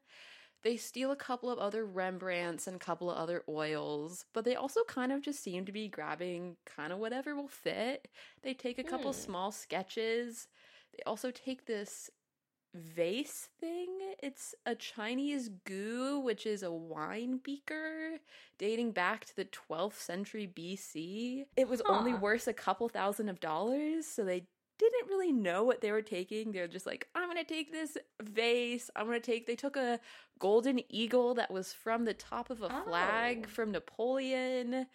They 0.62 0.76
steal 0.76 1.12
a 1.12 1.16
couple 1.16 1.50
of 1.50 1.58
other 1.58 1.87
Rembrandts 1.87 2.66
and 2.66 2.76
a 2.76 2.80
couple 2.80 3.10
of 3.10 3.16
other 3.18 3.44
oils, 3.48 4.25
but 4.34 4.44
they 4.44 4.56
also 4.56 4.82
kind 4.84 5.12
of 5.12 5.22
just 5.22 5.42
seem 5.42 5.64
to 5.66 5.72
be 5.72 5.88
grabbing 5.88 6.56
kind 6.66 6.92
of 6.92 6.98
whatever 6.98 7.34
will 7.37 7.48
fit. 7.48 8.08
They 8.42 8.54
take 8.54 8.78
a 8.78 8.84
couple 8.84 9.12
Hmm. 9.12 9.20
small 9.22 9.52
sketches. 9.52 10.48
They 10.96 11.02
also 11.06 11.30
take 11.30 11.66
this 11.66 12.10
vase 12.75 13.48
thing. 13.60 13.88
It's 14.22 14.54
a 14.66 14.75
Chinese 14.75 15.50
gu, 15.64 16.18
which 16.20 16.46
is 16.46 16.62
a 16.62 16.70
wine 16.72 17.40
beaker 17.42 18.18
dating 18.58 18.92
back 18.92 19.25
to 19.26 19.37
the 19.37 19.46
12th 19.46 19.98
century 19.98 20.50
BC. 20.54 21.46
It 21.56 21.68
was 21.68 21.80
only 21.88 22.14
worth 22.14 22.46
a 22.48 22.52
couple 22.52 22.88
thousand 22.88 23.28
of 23.28 23.40
dollars, 23.40 24.06
so 24.06 24.25
they 24.25 24.46
didn't 24.78 25.08
really 25.08 25.32
know 25.32 25.64
what 25.64 25.80
they 25.80 25.90
were 25.90 26.02
taking. 26.02 26.52
They're 26.52 26.68
just 26.68 26.87
like, 26.87 27.08
I'm 27.14 27.28
gonna 27.28 27.42
take 27.42 27.72
this 27.72 27.96
vase. 28.22 28.90
I'm 28.94 29.06
gonna 29.06 29.18
take. 29.18 29.46
They 29.46 29.56
took 29.56 29.76
a 29.76 29.98
golden 30.38 30.80
eagle 30.88 31.34
that 31.34 31.50
was 31.50 31.72
from 31.72 32.04
the 32.04 32.14
top 32.14 32.48
of 32.50 32.62
a 32.62 32.70
flag 32.84 33.44
Oh. 33.46 33.50
from 33.50 33.72
Napoleon. 33.72 34.87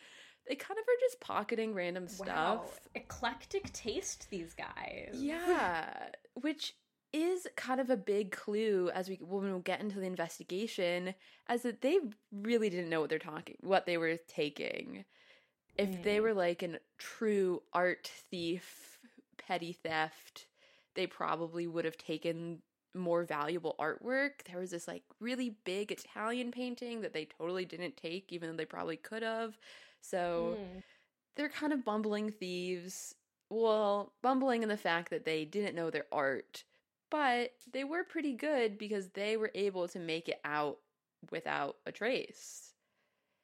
They 0.48 0.56
kind 0.56 0.78
of 0.78 0.84
are 0.84 1.00
just 1.02 1.20
pocketing 1.22 1.74
random 1.74 2.04
Wow. 2.20 2.64
stuff. 2.66 2.80
Eclectic 2.96 3.72
taste, 3.74 4.30
these 4.30 4.54
guys. 4.54 5.16
Yeah, 5.16 6.10
which 6.36 6.76
is 7.14 7.48
kind 7.56 7.80
of 7.80 7.90
a 7.90 7.98
big 7.98 8.32
clue 8.32 8.90
as 8.94 9.10
we 9.10 9.18
when 9.18 9.44
we'll 9.46 9.60
get 9.60 9.82
into 9.82 10.00
the 10.00 10.08
investigation, 10.08 11.16
as 11.48 11.64
that 11.64 11.82
they 11.82 12.00
really 12.32 12.70
didn't 12.70 12.90
know 12.90 13.02
what 13.02 13.10
they're 13.10 13.20
talking, 13.20 13.58
what 13.62 13.86
they 13.86 13.98
were 13.98 14.18
taking. 14.28 15.06
If 15.78 16.02
they 16.02 16.20
Mm. 16.20 16.22
were 16.22 16.34
like 16.34 16.64
a 16.64 16.80
true 16.98 17.64
art 17.74 18.12
thief, 18.30 19.00
petty 19.38 19.74
theft, 19.74 20.48
they 20.96 21.08
probably 21.08 21.68
would 21.68 21.86
have 21.86 21.98
taken 21.98 22.62
more 22.96 23.24
valuable 23.24 23.76
artwork. 23.80 24.44
There 24.46 24.60
was 24.60 24.72
this 24.72 24.88
like 24.88 25.04
really 25.20 25.58
big 25.66 25.92
Italian 25.92 26.52
painting 26.52 27.02
that 27.02 27.14
they 27.14 27.26
totally 27.26 27.66
didn't 27.66 27.98
take, 27.98 28.32
even 28.32 28.50
though 28.52 28.58
they 28.58 28.66
probably 28.66 28.98
could 28.98 29.24
have. 29.24 29.58
So 30.02 30.60
Mm. 30.60 30.82
they're 31.36 31.50
kind 31.50 31.74
of 31.74 31.86
bumbling 31.86 32.32
thieves. 32.32 33.16
Well, 33.50 34.14
bumbling 34.22 34.64
in 34.64 34.70
the 34.70 34.78
fact 34.78 35.10
that 35.10 35.26
they 35.26 35.46
didn't 35.46 35.76
know 35.76 35.90
their 35.90 36.06
art, 36.12 36.64
but 37.14 37.52
they 37.72 37.86
were 37.86 38.04
pretty 38.04 38.34
good 38.34 38.78
because 38.80 39.10
they 39.12 39.38
were 39.38 39.52
able 39.54 39.88
to 39.88 40.00
make 40.00 40.28
it 40.28 40.42
out 40.44 40.80
without 41.32 41.78
a 41.86 41.92
trace. 41.94 42.74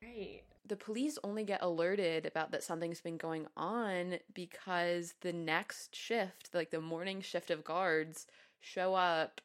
Right. 0.01 0.43
The 0.65 0.75
police 0.75 1.17
only 1.23 1.43
get 1.43 1.61
alerted 1.61 2.25
about 2.25 2.51
that 2.51 2.63
something's 2.63 3.01
been 3.01 3.17
going 3.17 3.47
on 3.57 4.19
because 4.33 5.15
the 5.21 5.33
next 5.33 5.95
shift, 5.95 6.49
like 6.53 6.71
the 6.71 6.81
morning 6.81 7.21
shift 7.21 7.51
of 7.51 7.63
guards, 7.63 8.27
show 8.59 8.95
up 8.95 9.41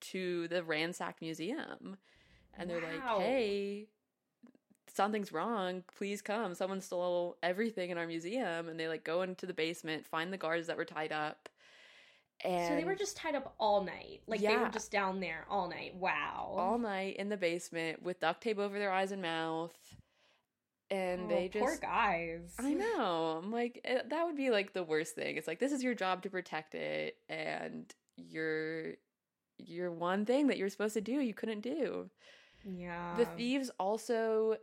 to 0.00 0.48
the 0.48 0.62
ransacked 0.64 1.22
museum. 1.22 1.98
And 2.54 2.70
they're 2.70 2.80
Wow. 2.80 3.18
like, 3.18 3.26
hey, 3.26 3.88
something's 4.88 5.32
wrong. 5.32 5.84
Please 5.96 6.22
come. 6.22 6.54
Someone 6.54 6.80
stole 6.80 7.36
everything 7.42 7.90
in 7.90 7.98
our 7.98 8.06
museum. 8.06 8.68
And 8.68 8.78
they 8.78 8.88
like 8.88 9.04
go 9.04 9.22
into 9.22 9.46
the 9.46 9.54
basement, 9.54 10.06
find 10.06 10.32
the 10.32 10.38
guards 10.38 10.66
that 10.68 10.76
were 10.76 10.84
tied 10.84 11.12
up. 11.12 11.48
And 12.44 12.68
so 12.68 12.76
they 12.76 12.84
were 12.84 12.94
just 12.94 13.16
tied 13.16 13.34
up 13.34 13.54
all 13.58 13.82
night. 13.82 14.20
Like 14.26 14.40
they 14.40 14.56
were 14.56 14.68
just 14.68 14.90
down 14.90 15.20
there 15.20 15.46
all 15.48 15.68
night. 15.68 15.94
Wow. 15.96 16.54
all 16.56 16.78
night 16.78 17.16
in 17.16 17.28
the 17.30 17.36
basement 17.36 18.02
with 18.02 18.20
duct 18.20 18.42
tape 18.42 18.58
over 18.58 18.78
their 18.78 18.92
eyes 18.92 19.12
and 19.12 19.22
mouth. 19.22 19.72
And 20.90 21.22
Oh, 21.22 21.28
they 21.28 21.48
just 21.48 21.64
poor 21.64 21.78
guys. 21.80 22.54
I 22.58 22.74
know. 22.74 23.40
I'm 23.42 23.50
like 23.50 23.80
eh, 23.84 24.02
that 24.08 24.26
would 24.26 24.36
be 24.36 24.50
like 24.50 24.74
the 24.74 24.82
worst 24.84 25.14
thing. 25.14 25.36
It's 25.36 25.48
like 25.48 25.58
this 25.58 25.72
is 25.72 25.82
your 25.82 25.94
job 25.94 26.22
to 26.22 26.30
protect 26.30 26.74
it 26.74 27.16
and 27.28 27.92
your 28.16 28.92
your 29.58 29.90
one 29.90 30.26
thing 30.26 30.48
that 30.48 30.58
you're 30.58 30.68
supposed 30.68 30.94
to 30.94 31.00
do 31.00 31.12
you 31.12 31.32
couldn't 31.34 31.60
do. 31.62 32.10
Yeah. 32.64 33.14
The 33.16 33.24
thieves 33.24 33.70
also 33.80 34.56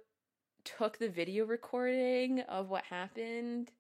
took 0.64 1.00
the 1.00 1.10
video 1.10 1.46
recording 1.46 2.42
of 2.42 2.70
what 2.70 2.84
happened. 2.84 3.72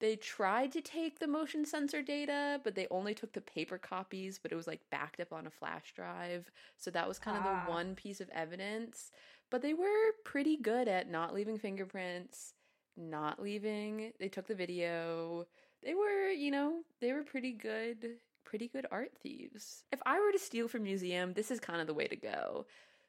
They 0.00 0.16
tried 0.16 0.72
to 0.72 0.80
take 0.80 1.18
the 1.18 1.26
motion 1.28 1.64
sensor 1.64 2.02
data, 2.02 2.60
but 2.64 2.74
they 2.74 2.86
only 2.90 3.14
took 3.14 3.32
the 3.32 3.40
paper 3.40 3.78
copies, 3.78 4.38
but 4.42 4.50
it 4.50 4.56
was 4.56 4.66
like 4.66 4.80
backed 4.90 5.20
up 5.20 5.32
on 5.32 5.46
a 5.46 5.50
flash 5.50 5.92
drive. 5.94 6.50
So 6.78 6.90
that 6.90 7.06
was 7.06 7.18
kind 7.18 7.36
of 7.36 7.44
Ah. 7.44 7.64
the 7.64 7.70
one 7.70 7.94
piece 7.94 8.20
of 8.20 8.30
evidence. 8.30 9.12
But 9.50 9.62
they 9.62 9.74
were 9.74 10.12
pretty 10.24 10.56
good 10.56 10.88
at 10.88 11.08
not 11.10 11.34
leaving 11.34 11.58
fingerprints, 11.58 12.54
not 12.96 13.42
leaving. 13.42 14.12
They 14.18 14.28
took 14.28 14.46
the 14.46 14.54
video. 14.54 15.46
They 15.82 15.94
were, 15.94 16.28
you 16.30 16.50
know, 16.50 16.82
they 17.00 17.12
were 17.12 17.22
pretty 17.22 17.52
good, 17.52 18.16
pretty 18.44 18.68
good 18.68 18.86
art 18.90 19.12
thieves. 19.22 19.84
If 19.92 20.00
I 20.06 20.18
were 20.20 20.32
to 20.32 20.38
steal 20.38 20.66
from 20.68 20.82
museum, 20.84 21.34
this 21.34 21.50
is 21.50 21.60
kind 21.60 21.80
of 21.80 21.86
the 21.86 21.94
way 21.94 22.06
to 22.06 22.16
go. 22.16 22.66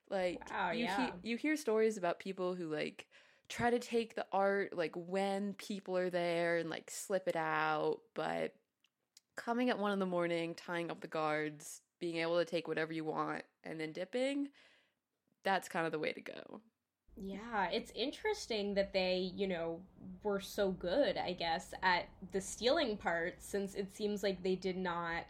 Like 0.09 0.41
Wow, 0.51 0.71
you 0.71 0.83
yeah. 0.85 1.11
he- 1.21 1.29
you 1.29 1.37
hear 1.37 1.55
stories 1.55 1.95
about 1.97 2.19
people 2.19 2.53
who 2.55 2.67
like 2.67 3.07
try 3.51 3.69
to 3.69 3.79
take 3.79 4.15
the 4.15 4.25
art 4.31 4.75
like 4.75 4.93
when 4.95 5.53
people 5.55 5.97
are 5.97 6.09
there 6.09 6.57
and 6.57 6.69
like 6.69 6.89
slip 6.89 7.27
it 7.27 7.35
out, 7.35 7.99
but 8.13 8.53
coming 9.35 9.69
at 9.69 9.77
one 9.77 9.91
in 9.91 9.99
the 9.99 10.05
morning, 10.05 10.55
tying 10.55 10.89
up 10.89 11.01
the 11.01 11.07
guards, 11.07 11.81
being 11.99 12.17
able 12.17 12.37
to 12.39 12.45
take 12.45 12.67
whatever 12.67 12.93
you 12.93 13.03
want, 13.03 13.43
and 13.65 13.79
then 13.79 13.91
dipping, 13.91 14.47
that's 15.43 15.67
kind 15.67 15.85
of 15.85 15.91
the 15.91 15.99
way 15.99 16.13
to 16.13 16.21
go. 16.21 16.61
Yeah, 17.17 17.67
it's 17.69 17.91
interesting 17.93 18.73
that 18.75 18.93
they, 18.93 19.31
you 19.35 19.47
know, 19.47 19.81
were 20.23 20.39
so 20.39 20.71
good, 20.71 21.17
I 21.17 21.33
guess, 21.33 21.73
at 21.83 22.07
the 22.31 22.39
stealing 22.39 22.95
part 22.95 23.35
since 23.39 23.75
it 23.75 23.95
seems 23.95 24.23
like 24.23 24.41
they 24.41 24.55
did 24.55 24.77
not 24.77 25.25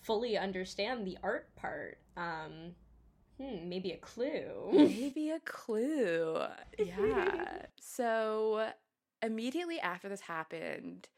fully 0.00 0.38
understand 0.38 1.06
the 1.06 1.18
art 1.24 1.48
part. 1.56 1.98
Um 2.16 2.76
hmm, 3.38 3.68
maybe 3.68 3.92
a 3.92 3.96
clue. 3.96 4.70
Maybe 4.72 5.30
a 5.30 5.40
clue. 5.40 6.42
Yeah. 6.78 7.62
so 7.80 8.70
immediately 9.22 9.80
after 9.80 10.08
this 10.08 10.20
happened, 10.20 11.08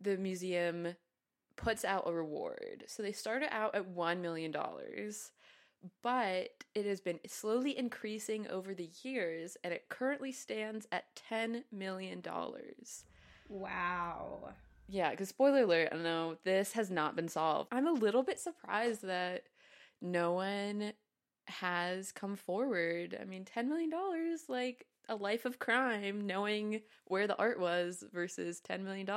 the 0.00 0.16
museum 0.16 0.94
puts 1.56 1.84
out 1.84 2.04
a 2.06 2.12
reward. 2.12 2.84
So 2.88 3.02
they 3.02 3.12
started 3.12 3.54
out 3.54 3.74
at 3.74 3.88
$1 3.88 4.20
million, 4.20 4.54
but 6.02 6.48
it 6.74 6.86
has 6.86 7.00
been 7.00 7.20
slowly 7.26 7.76
increasing 7.76 8.46
over 8.48 8.74
the 8.74 8.90
years 9.02 9.56
and 9.62 9.72
it 9.72 9.88
currently 9.88 10.32
stands 10.32 10.86
at 10.92 11.04
$10 11.30 11.64
million. 11.72 12.22
wow. 13.48 14.50
Yeah, 14.86 15.10
because 15.10 15.30
spoiler 15.30 15.62
alert, 15.62 15.88
I 15.92 15.96
know 15.96 16.36
this 16.44 16.72
has 16.72 16.90
not 16.90 17.16
been 17.16 17.28
solved. 17.28 17.68
I'm 17.72 17.86
a 17.86 17.92
little 17.92 18.22
bit 18.22 18.38
surprised 18.38 19.02
that 19.02 19.44
no 20.02 20.32
one 20.32 20.92
has 21.46 22.12
come 22.12 22.36
forward. 22.36 23.18
I 23.20 23.24
mean, 23.24 23.44
$10 23.44 23.68
million, 23.68 23.90
like 24.48 24.86
a 25.08 25.16
life 25.16 25.44
of 25.44 25.58
crime, 25.58 26.26
knowing 26.26 26.80
where 27.06 27.26
the 27.26 27.36
art 27.36 27.60
was 27.60 28.04
versus 28.12 28.60
$10 28.68 28.82
million, 28.82 29.08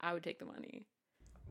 I 0.00 0.12
would 0.12 0.22
take 0.22 0.38
the 0.38 0.44
money. 0.44 0.86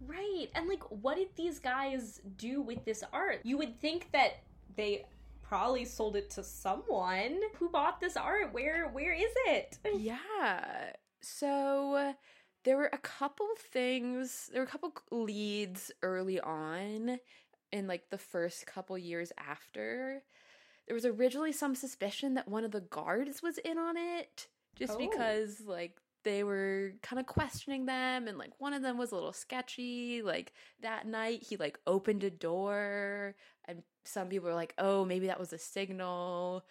Right. 0.05 0.47
And 0.53 0.67
like 0.67 0.83
what 1.01 1.17
did 1.17 1.29
these 1.35 1.59
guys 1.59 2.21
do 2.37 2.61
with 2.61 2.83
this 2.85 3.03
art? 3.11 3.41
You 3.43 3.57
would 3.57 3.79
think 3.79 4.11
that 4.11 4.43
they 4.75 5.05
probably 5.41 5.85
sold 5.85 6.15
it 6.15 6.29
to 6.31 6.43
someone 6.43 7.39
who 7.55 7.69
bought 7.69 7.99
this 7.99 8.17
art. 8.17 8.53
Where 8.53 8.89
where 8.89 9.13
is 9.13 9.31
it? 9.47 9.77
Yeah. 9.97 10.91
So 11.21 12.13
there 12.63 12.77
were 12.77 12.89
a 12.93 12.99
couple 12.99 13.47
things, 13.71 14.49
there 14.51 14.61
were 14.61 14.67
a 14.67 14.69
couple 14.69 14.93
leads 15.11 15.91
early 16.03 16.39
on 16.39 17.19
in 17.71 17.87
like 17.87 18.09
the 18.09 18.17
first 18.17 18.65
couple 18.65 18.97
years 18.97 19.31
after. 19.37 20.23
There 20.87 20.95
was 20.95 21.05
originally 21.05 21.51
some 21.51 21.75
suspicion 21.75 22.35
that 22.35 22.47
one 22.47 22.63
of 22.63 22.71
the 22.71 22.81
guards 22.81 23.41
was 23.43 23.57
in 23.59 23.77
on 23.77 23.97
it 23.97 24.47
just 24.75 24.93
Oh. 24.93 24.97
because 24.97 25.61
like 25.65 25.97
they 26.23 26.43
were 26.43 26.93
kind 27.01 27.19
of 27.19 27.25
questioning 27.25 27.85
them 27.85 28.27
and 28.27 28.37
like 28.37 28.51
one 28.59 28.73
of 28.73 28.81
them 28.81 28.97
was 28.97 29.11
a 29.11 29.15
little 29.15 29.33
sketchy 29.33 30.21
like 30.21 30.53
that 30.81 31.05
night 31.07 31.43
he 31.43 31.55
like 31.57 31.79
opened 31.87 32.23
a 32.23 32.29
door 32.29 33.35
and 33.65 33.83
some 34.05 34.27
people 34.29 34.47
were 34.49 34.55
like 34.55 34.73
oh 34.77 35.03
maybe 35.05 35.27
that 35.27 35.39
was 35.39 35.51
a 35.53 35.57
signal. 35.57 36.63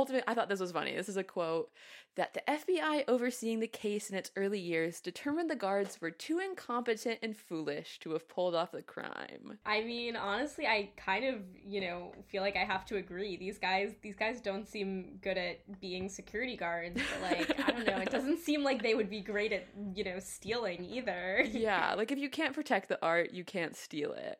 Ultimately 0.00 0.24
i 0.26 0.34
thought 0.34 0.48
this 0.48 0.60
was 0.60 0.72
funny 0.72 0.94
this 0.96 1.08
is 1.08 1.16
a 1.16 1.22
quote 1.24 1.70
that 2.16 2.34
the 2.34 2.42
fbi 2.48 3.04
overseeing 3.06 3.60
the 3.60 3.66
case 3.68 4.10
in 4.10 4.16
its 4.16 4.30
early 4.36 4.58
years 4.58 5.00
determined 5.00 5.48
the 5.48 5.54
guards 5.54 6.00
were 6.00 6.10
too 6.10 6.38
incompetent 6.40 7.18
and 7.22 7.36
foolish 7.36 7.98
to 8.00 8.10
have 8.12 8.28
pulled 8.28 8.54
off 8.54 8.72
the 8.72 8.82
crime 8.82 9.58
I 9.64 9.82
mean, 9.82 10.16
honestly, 10.16 10.66
I 10.66 10.90
kind 10.96 11.24
of, 11.24 11.36
you 11.64 11.80
know, 11.80 12.12
feel 12.28 12.42
like 12.42 12.56
I 12.56 12.64
have 12.64 12.84
to 12.86 12.96
agree. 12.96 13.36
These 13.36 13.58
guys, 13.58 13.92
these 14.02 14.16
guys 14.16 14.40
don't 14.40 14.66
seem 14.66 15.18
good 15.22 15.38
at 15.38 15.80
being 15.80 16.08
security 16.08 16.56
guards. 16.56 16.96
But 17.00 17.30
like, 17.30 17.60
I 17.68 17.70
don't 17.70 17.86
know. 17.86 17.98
It 17.98 18.10
doesn't 18.10 18.38
seem 18.40 18.64
like 18.64 18.82
they 18.82 18.94
would 18.94 19.08
be 19.10 19.20
great 19.20 19.52
at, 19.52 19.66
you 19.94 20.02
know, 20.04 20.18
stealing 20.18 20.84
either. 20.84 21.44
yeah 21.52 21.94
like 21.94 22.10
if 22.10 22.18
you 22.18 22.28
can't 22.30 22.54
protect 22.54 22.88
the 22.88 22.98
art 23.02 23.32
you 23.32 23.44
can't 23.44 23.76
steal 23.76 24.12
it 24.12 24.38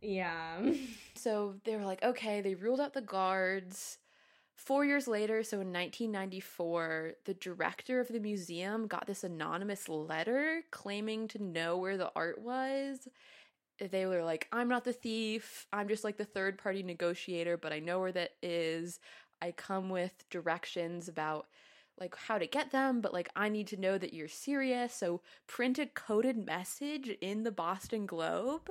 Yeah. 0.00 0.60
so 1.14 1.56
they 1.64 1.76
were 1.76 1.84
like 1.84 2.02
okay 2.02 2.40
they 2.40 2.54
ruled 2.54 2.80
out 2.80 2.94
the 2.94 3.00
guards 3.02 3.98
Four 4.64 4.84
years 4.84 5.08
later, 5.08 5.42
so 5.42 5.56
in 5.62 5.72
1994, 5.72 7.14
the 7.24 7.32
director 7.32 7.98
of 7.98 8.08
the 8.08 8.20
museum 8.20 8.86
got 8.86 9.06
this 9.06 9.24
anonymous 9.24 9.88
letter 9.88 10.60
claiming 10.70 11.28
to 11.28 11.42
know 11.42 11.78
where 11.78 11.96
the 11.96 12.12
art 12.14 12.42
was. 12.42 13.08
They 13.78 14.04
were 14.04 14.22
like, 14.22 14.48
I'm 14.52 14.68
not 14.68 14.84
the 14.84 14.92
thief. 14.92 15.66
I'm 15.72 15.88
just 15.88 16.04
like 16.04 16.18
the 16.18 16.26
third 16.26 16.58
party 16.58 16.82
negotiator, 16.82 17.56
but 17.56 17.72
I 17.72 17.78
know 17.78 18.00
where 18.00 18.12
that 18.12 18.32
is. 18.42 19.00
I 19.40 19.52
come 19.52 19.88
with 19.88 20.28
directions 20.28 21.08
about 21.08 21.46
like 21.98 22.14
how 22.14 22.36
to 22.36 22.46
get 22.46 22.70
them, 22.70 23.00
but 23.00 23.14
like 23.14 23.30
I 23.34 23.48
need 23.48 23.66
to 23.68 23.80
know 23.80 23.96
that 23.96 24.12
you're 24.12 24.28
serious. 24.28 24.94
So 24.94 25.22
print 25.46 25.78
a 25.78 25.86
coded 25.86 26.36
message 26.36 27.08
in 27.22 27.44
the 27.44 27.50
Boston 27.50 28.04
Globe. 28.04 28.70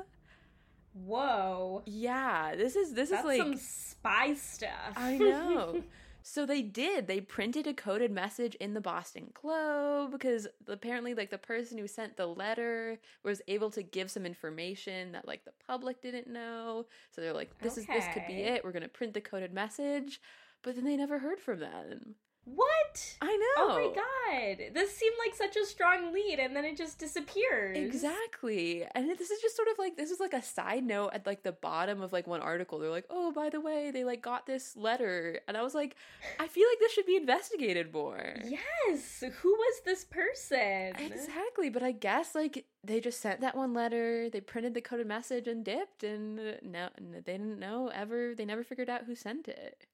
Whoa. 1.05 1.83
Yeah, 1.85 2.55
this 2.55 2.75
is 2.75 2.93
this 2.93 3.09
That's 3.09 3.21
is 3.21 3.25
like 3.25 3.37
some 3.41 3.55
spy 3.57 4.33
stuff. 4.33 4.93
I 4.95 5.17
know. 5.17 5.83
so 6.23 6.45
they 6.45 6.61
did. 6.61 7.07
They 7.07 7.21
printed 7.21 7.67
a 7.67 7.73
coded 7.73 8.11
message 8.11 8.55
in 8.55 8.73
the 8.73 8.81
Boston 8.81 9.31
Globe 9.33 10.11
because 10.11 10.47
apparently 10.67 11.13
like 11.13 11.29
the 11.29 11.37
person 11.37 11.77
who 11.77 11.87
sent 11.87 12.17
the 12.17 12.27
letter 12.27 12.99
was 13.23 13.41
able 13.47 13.71
to 13.71 13.83
give 13.83 14.11
some 14.11 14.25
information 14.25 15.11
that 15.13 15.27
like 15.27 15.45
the 15.45 15.53
public 15.67 16.01
didn't 16.01 16.27
know. 16.27 16.85
So 17.11 17.21
they're 17.21 17.33
like 17.33 17.57
this 17.59 17.77
is 17.77 17.85
this 17.85 18.05
could 18.13 18.27
be 18.27 18.41
it. 18.41 18.63
We're 18.63 18.71
going 18.71 18.83
to 18.83 18.89
print 18.89 19.13
the 19.13 19.21
coded 19.21 19.53
message. 19.53 20.21
But 20.61 20.75
then 20.75 20.83
they 20.83 20.97
never 20.97 21.19
heard 21.19 21.39
from 21.39 21.59
them. 21.59 22.15
What? 22.55 23.15
I 23.21 23.35
know. 23.35 23.63
Oh 23.63 23.93
my 23.93 23.95
god. 23.95 24.73
This 24.73 24.95
seemed 24.95 25.15
like 25.25 25.35
such 25.35 25.55
a 25.55 25.65
strong 25.65 26.13
lead 26.13 26.39
and 26.39 26.55
then 26.55 26.65
it 26.65 26.77
just 26.77 26.99
disappears. 26.99 27.77
Exactly. 27.77 28.85
And 28.95 29.09
this 29.09 29.29
is 29.29 29.41
just 29.41 29.55
sort 29.55 29.67
of 29.67 29.77
like 29.77 29.97
this 29.97 30.11
is 30.11 30.19
like 30.19 30.33
a 30.33 30.41
side 30.41 30.83
note 30.83 31.09
at 31.13 31.25
like 31.25 31.43
the 31.43 31.51
bottom 31.51 32.01
of 32.01 32.13
like 32.13 32.27
one 32.27 32.41
article. 32.41 32.79
They're 32.79 32.89
like, 32.89 33.05
"Oh, 33.09 33.31
by 33.31 33.49
the 33.49 33.61
way, 33.61 33.91
they 33.91 34.03
like 34.03 34.21
got 34.21 34.45
this 34.45 34.75
letter." 34.75 35.39
And 35.47 35.57
I 35.57 35.61
was 35.61 35.75
like, 35.75 35.95
I 36.39 36.47
feel 36.47 36.67
like 36.69 36.79
this 36.79 36.93
should 36.93 37.05
be 37.05 37.15
investigated 37.15 37.93
more. 37.93 38.35
Yes. 38.45 39.23
Who 39.41 39.49
was 39.49 39.81
this 39.85 40.03
person? 40.05 40.93
Exactly, 40.97 41.69
but 41.69 41.83
I 41.83 41.91
guess 41.91 42.35
like 42.35 42.65
they 42.83 42.99
just 42.99 43.19
sent 43.19 43.41
that 43.41 43.55
one 43.55 43.73
letter, 43.73 44.29
they 44.29 44.41
printed 44.41 44.73
the 44.73 44.81
coded 44.81 45.07
message 45.07 45.47
and 45.47 45.63
dipped 45.63 46.03
and 46.03 46.57
no 46.61 46.89
they 46.99 47.33
didn't 47.33 47.59
know 47.59 47.91
ever 47.93 48.33
they 48.35 48.45
never 48.45 48.63
figured 48.63 48.89
out 48.89 49.05
who 49.05 49.15
sent 49.15 49.47
it. 49.47 49.85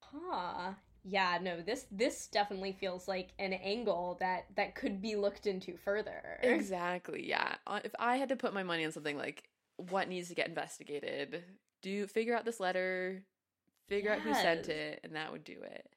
Huh. 0.00 0.74
Yeah, 1.06 1.38
no, 1.42 1.60
this 1.60 1.86
this 1.90 2.26
definitely 2.28 2.72
feels 2.72 3.06
like 3.06 3.30
an 3.38 3.52
angle 3.52 4.16
that 4.20 4.46
that 4.56 4.74
could 4.74 5.02
be 5.02 5.16
looked 5.16 5.46
into 5.46 5.76
further. 5.76 6.38
Exactly. 6.42 7.28
Yeah. 7.28 7.56
Uh, 7.66 7.80
If 7.84 7.94
I 7.98 8.16
had 8.16 8.30
to 8.30 8.36
put 8.36 8.54
my 8.54 8.62
money 8.62 8.84
on 8.84 8.92
something 8.92 9.18
like 9.18 9.44
what 9.76 10.08
needs 10.08 10.28
to 10.28 10.34
get 10.34 10.48
investigated, 10.48 11.44
do 11.82 12.06
figure 12.06 12.34
out 12.34 12.46
this 12.46 12.58
letter, 12.58 13.22
figure 13.88 14.12
out 14.12 14.20
who 14.20 14.32
sent 14.32 14.68
it, 14.68 15.00
and 15.04 15.14
that 15.14 15.30
would 15.30 15.44
do 15.44 15.56
it. 15.62 15.90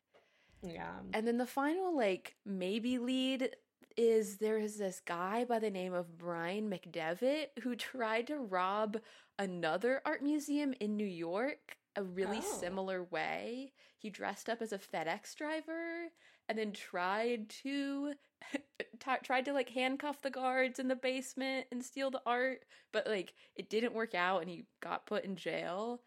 Yeah. 0.62 0.92
And 1.14 1.26
then 1.26 1.38
the 1.38 1.46
final 1.46 1.96
like 1.96 2.36
maybe 2.46 2.98
lead 2.98 3.52
is 3.96 4.38
there 4.38 4.58
is 4.60 4.78
this 4.78 5.02
guy 5.06 5.46
by 5.46 5.60
the 5.60 5.72
name 5.72 5.94
of 5.94 6.18
Brian 6.18 6.70
McDevitt 6.70 7.48
who 7.64 7.76
tried 7.76 8.28
to 8.28 8.38
rob 8.38 8.98
another 9.40 10.02
art 10.06 10.22
museum 10.22 10.74
in 10.80 10.98
New 10.98 11.06
York 11.06 11.78
a 11.98 12.04
really 12.04 12.38
Oh. 12.40 12.60
similar 12.60 13.04
way. 13.04 13.74
He 13.98 14.10
dressed 14.10 14.48
up 14.48 14.62
as 14.62 14.72
a 14.72 14.78
FedEx 14.80 15.36
driver 15.36 16.10
and 16.48 16.58
then 16.58 16.72
tried 16.72 17.50
to 17.50 18.14
t- 19.00 19.12
tried 19.24 19.44
to 19.46 19.54
like 19.54 19.70
handcuff 19.70 20.22
the 20.22 20.30
guards 20.30 20.80
in 20.80 20.88
the 20.88 20.96
basement 20.96 21.68
and 21.72 21.84
steal 21.84 22.12
the 22.12 22.22
art, 22.26 22.64
but 22.94 23.08
like 23.08 23.34
it 23.56 23.70
didn't 23.70 23.94
work 23.96 24.16
out 24.16 24.42
and 24.42 24.50
he 24.50 24.66
got 24.82 25.06
put 25.08 25.26
in 25.26 25.36
jail 25.36 26.02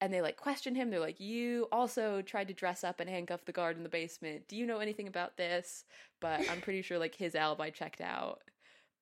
and 0.00 0.12
they 0.12 0.20
like 0.22 0.36
questioned 0.36 0.76
him. 0.76 0.90
They're 0.90 0.98
like, 0.98 1.20
"You 1.20 1.68
also 1.70 2.20
tried 2.22 2.48
to 2.48 2.54
dress 2.54 2.82
up 2.82 2.98
and 3.00 3.08
handcuff 3.08 3.44
the 3.44 3.52
guard 3.52 3.76
in 3.76 3.82
the 3.84 3.88
basement. 3.88 4.48
Do 4.48 4.56
you 4.56 4.66
know 4.66 4.78
anything 4.80 5.06
about 5.06 5.36
this?" 5.36 5.84
But 6.20 6.48
I'm 6.50 6.60
pretty 6.62 6.82
sure 6.82 6.98
like 6.98 7.14
his 7.14 7.34
alibi 7.34 7.70
checked 7.70 8.00
out. 8.00 8.42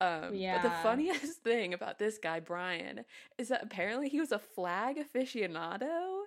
Um, 0.00 0.34
But 0.56 0.62
the 0.62 0.70
funniest 0.82 1.38
thing 1.44 1.72
about 1.74 1.98
this 2.00 2.18
guy 2.18 2.40
Brian 2.40 3.04
is 3.38 3.48
that 3.48 3.62
apparently 3.62 4.08
he 4.08 4.18
was 4.20 4.32
a 4.32 4.38
flag 4.40 4.96
aficionado. 4.98 6.24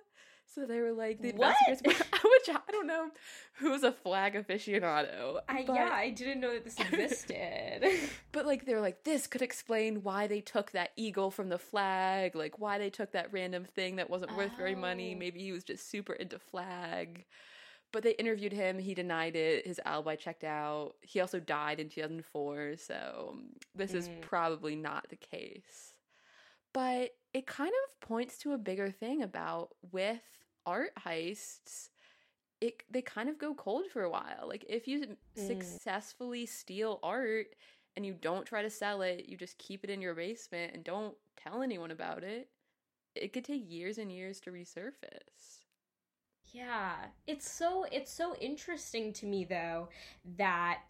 So 0.54 0.64
they 0.64 0.80
were 0.80 0.92
like 0.92 1.20
the 1.20 1.32
What? 1.32 1.54
investigators, 1.68 2.06
which 2.24 2.56
I 2.56 2.70
don't 2.72 2.86
know 2.86 3.10
who's 3.54 3.82
a 3.82 3.92
flag 3.92 4.34
aficionado. 4.34 5.40
I 5.48 5.64
but- 5.66 5.74
yeah, 5.74 5.90
I 5.92 6.10
didn't 6.10 6.40
know 6.40 6.52
that 6.54 6.64
this 6.64 6.78
existed. 6.80 7.84
but 8.32 8.46
like 8.46 8.64
they're 8.64 8.80
like 8.80 9.04
this 9.04 9.26
could 9.26 9.42
explain 9.42 10.02
why 10.02 10.26
they 10.26 10.40
took 10.40 10.70
that 10.72 10.90
eagle 10.96 11.30
from 11.30 11.48
the 11.50 11.58
flag, 11.58 12.34
like 12.34 12.58
why 12.58 12.78
they 12.78 12.90
took 12.90 13.12
that 13.12 13.32
random 13.32 13.64
thing 13.64 13.96
that 13.96 14.08
wasn't 14.08 14.34
worth 14.36 14.56
very 14.56 14.74
money. 14.74 15.12
Oh. 15.14 15.18
Maybe 15.18 15.40
he 15.40 15.52
was 15.52 15.64
just 15.64 15.90
super 15.90 16.12
into 16.14 16.38
flag. 16.38 17.24
But 17.92 18.02
they 18.02 18.12
interviewed 18.12 18.52
him, 18.52 18.78
he 18.78 18.94
denied 18.94 19.36
it, 19.36 19.66
his 19.66 19.80
alibi 19.84 20.16
checked 20.16 20.44
out. 20.44 20.94
He 21.02 21.20
also 21.20 21.38
died 21.38 21.78
in 21.80 21.88
2004, 21.88 22.76
so 22.78 23.38
this 23.74 23.94
is 23.94 24.08
Mm. 24.08 24.20
probably 24.22 24.74
not 24.74 25.06
the 25.08 25.16
case. 25.16 25.92
But 26.74 27.12
it 27.32 27.46
kind 27.46 27.72
of 27.86 28.00
points 28.00 28.38
to 28.38 28.52
a 28.52 28.58
bigger 28.58 28.90
thing 28.90 29.22
about 29.22 29.68
with 29.92 30.20
art 30.66 30.92
heists 31.06 31.90
it 32.60 32.82
they 32.90 33.02
kind 33.02 33.28
of 33.28 33.38
go 33.38 33.54
cold 33.54 33.86
for 33.92 34.02
a 34.02 34.10
while. 34.10 34.46
Like 34.48 34.64
if 34.68 34.88
you 34.88 35.16
Mm. 35.36 35.76
successfully 35.76 36.46
steal 36.46 37.00
art 37.02 37.48
and 37.96 38.06
you 38.06 38.14
don't 38.14 38.46
try 38.46 38.62
to 38.62 38.70
sell 38.70 39.02
it, 39.02 39.26
you 39.28 39.36
just 39.36 39.58
keep 39.58 39.84
it 39.84 39.90
in 39.90 40.00
your 40.02 40.14
basement 40.14 40.74
and 40.74 40.84
don't 40.84 41.16
tell 41.36 41.62
anyone 41.62 41.90
about 41.90 42.24
it. 42.24 42.48
It 43.14 43.32
could 43.32 43.44
take 43.44 43.70
years 43.70 43.98
and 43.98 44.12
years 44.12 44.40
to 44.42 44.50
resurface. 44.52 45.64
Yeah, 46.52 46.94
it's 47.26 47.48
so 47.50 47.84
it's 47.90 48.10
so 48.12 48.34
interesting 48.36 49.12
to 49.14 49.26
me 49.26 49.44
though 49.44 49.88
that 50.38 50.88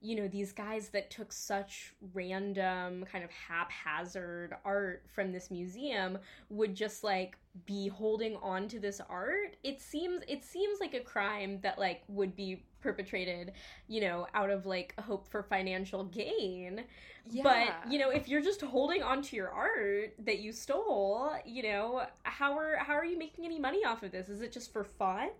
you 0.00 0.16
know 0.16 0.28
these 0.28 0.52
guys 0.52 0.88
that 0.90 1.10
took 1.10 1.32
such 1.32 1.94
random 2.14 3.04
kind 3.10 3.24
of 3.24 3.30
haphazard 3.30 4.54
art 4.64 5.04
from 5.14 5.32
this 5.32 5.50
museum 5.50 6.18
would 6.50 6.74
just 6.74 7.04
like 7.04 7.36
be 7.66 7.88
holding 7.88 8.36
on 8.36 8.68
to 8.68 8.80
this 8.80 9.00
art. 9.08 9.56
It 9.62 9.80
seems 9.80 10.22
it 10.28 10.44
seems 10.44 10.80
like 10.80 10.94
a 10.94 11.00
crime 11.00 11.60
that 11.62 11.78
like 11.78 12.02
would 12.08 12.34
be 12.34 12.64
perpetrated, 12.80 13.52
you 13.88 14.00
know, 14.00 14.26
out 14.34 14.50
of 14.50 14.66
like 14.66 14.94
a 14.98 15.02
hope 15.02 15.28
for 15.28 15.42
financial 15.42 16.04
gain. 16.04 16.84
yeah. 17.30 17.42
But, 17.42 17.92
you 17.92 17.98
know, 17.98 18.10
if 18.10 18.28
you're 18.28 18.42
just 18.42 18.60
holding 18.60 19.02
on 19.02 19.22
to 19.22 19.36
your 19.36 19.50
art 19.50 20.14
that 20.24 20.40
you 20.40 20.52
stole, 20.52 21.32
you 21.44 21.62
know, 21.62 22.06
how 22.24 22.58
are 22.58 22.76
how 22.76 22.94
are 22.94 23.04
you 23.04 23.18
making 23.18 23.44
any 23.44 23.58
money 23.58 23.84
off 23.84 24.02
of 24.02 24.12
this? 24.12 24.28
Is 24.28 24.40
it 24.42 24.52
just 24.52 24.72
for 24.72 24.84
fun? 24.84 25.28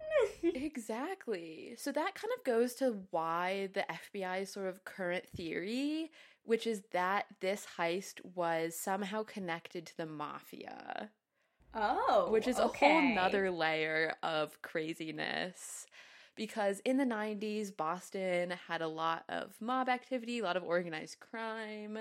Exactly. 0.55 1.75
So 1.77 1.93
that 1.93 2.15
kind 2.15 2.33
of 2.37 2.45
goes 2.45 2.75
to 2.75 2.99
why 3.11 3.69
the 3.75 3.85
FBI's 4.15 4.53
sort 4.53 4.69
of 4.69 4.85
current 4.85 5.25
theory, 5.29 6.11
which 6.45 6.67
is 6.67 6.83
that 6.93 7.27
this 7.41 7.67
heist 7.79 8.21
was 8.35 8.77
somehow 8.77 9.23
connected 9.23 9.87
to 9.87 9.97
the 9.97 10.07
mafia. 10.07 11.11
Oh, 11.75 12.29
which 12.31 12.47
is 12.47 12.59
a 12.59 12.69
whole 12.69 13.03
nother 13.03 13.51
layer 13.51 14.15
of 14.23 14.61
craziness 14.63 15.87
because 16.35 16.81
in 16.81 16.97
the 16.97 17.05
90s 17.05 17.77
boston 17.77 18.55
had 18.69 18.81
a 18.81 18.89
lot 18.89 19.25
of 19.29 19.55
mob 19.61 19.89
activity 19.89 20.39
a 20.39 20.43
lot 20.43 20.57
of 20.57 20.65
organized 20.65 21.21
crime. 21.21 21.99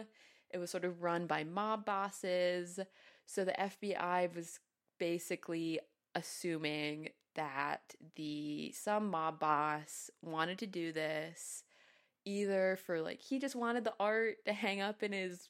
It 0.49 0.57
was 0.57 0.69
sort 0.69 0.84
of 0.84 1.01
run 1.01 1.27
by 1.27 1.45
mob 1.45 1.86
bosses. 1.86 2.79
So 3.25 3.45
the 3.45 3.53
fbi 3.53 4.34
was 4.36 4.60
basically 4.99 5.79
assuming 6.15 7.10
that 7.36 7.95
the 8.15 8.73
some 8.75 9.10
mob 9.10 9.39
boss 9.39 10.10
wanted 10.21 10.57
to 10.60 10.67
do 10.67 10.91
this 10.91 11.63
either 12.25 12.77
for 12.86 13.01
like 13.01 13.21
he 13.21 13.39
just 13.39 13.55
wanted 13.55 13.84
the 13.84 13.93
art 13.99 14.36
to 14.45 14.53
hang 14.53 14.81
up 14.81 15.01
in 15.01 15.12
his 15.12 15.49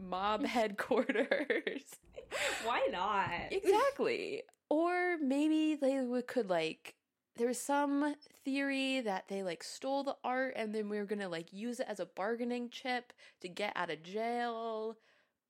mob 0.00 0.44
headquarters 0.46 1.82
Why 2.64 2.86
not? 2.90 3.30
exactly 3.50 4.42
or 4.68 5.16
maybe 5.20 5.74
they 5.74 6.00
would, 6.00 6.26
could 6.26 6.48
like 6.48 6.94
there 7.36 7.48
was 7.48 7.60
some 7.60 8.14
theory 8.44 9.00
that 9.00 9.24
they 9.28 9.42
like 9.42 9.62
stole 9.62 10.04
the 10.04 10.16
art 10.22 10.54
and 10.56 10.74
then 10.74 10.88
we 10.88 10.98
were 10.98 11.04
gonna 11.04 11.28
like 11.28 11.52
use 11.52 11.80
it 11.80 11.86
as 11.88 12.00
a 12.00 12.06
bargaining 12.06 12.68
chip 12.68 13.12
to 13.40 13.48
get 13.48 13.72
out 13.76 13.90
of 13.90 14.02
jail 14.02 14.96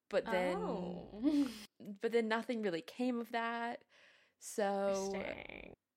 but 0.08 0.24
then 0.26 0.56
Oh. 0.58 1.08
but 2.02 2.12
then 2.12 2.28
nothing 2.28 2.62
really 2.62 2.82
came 2.82 3.20
of 3.20 3.30
that 3.32 3.80
so 4.38 5.12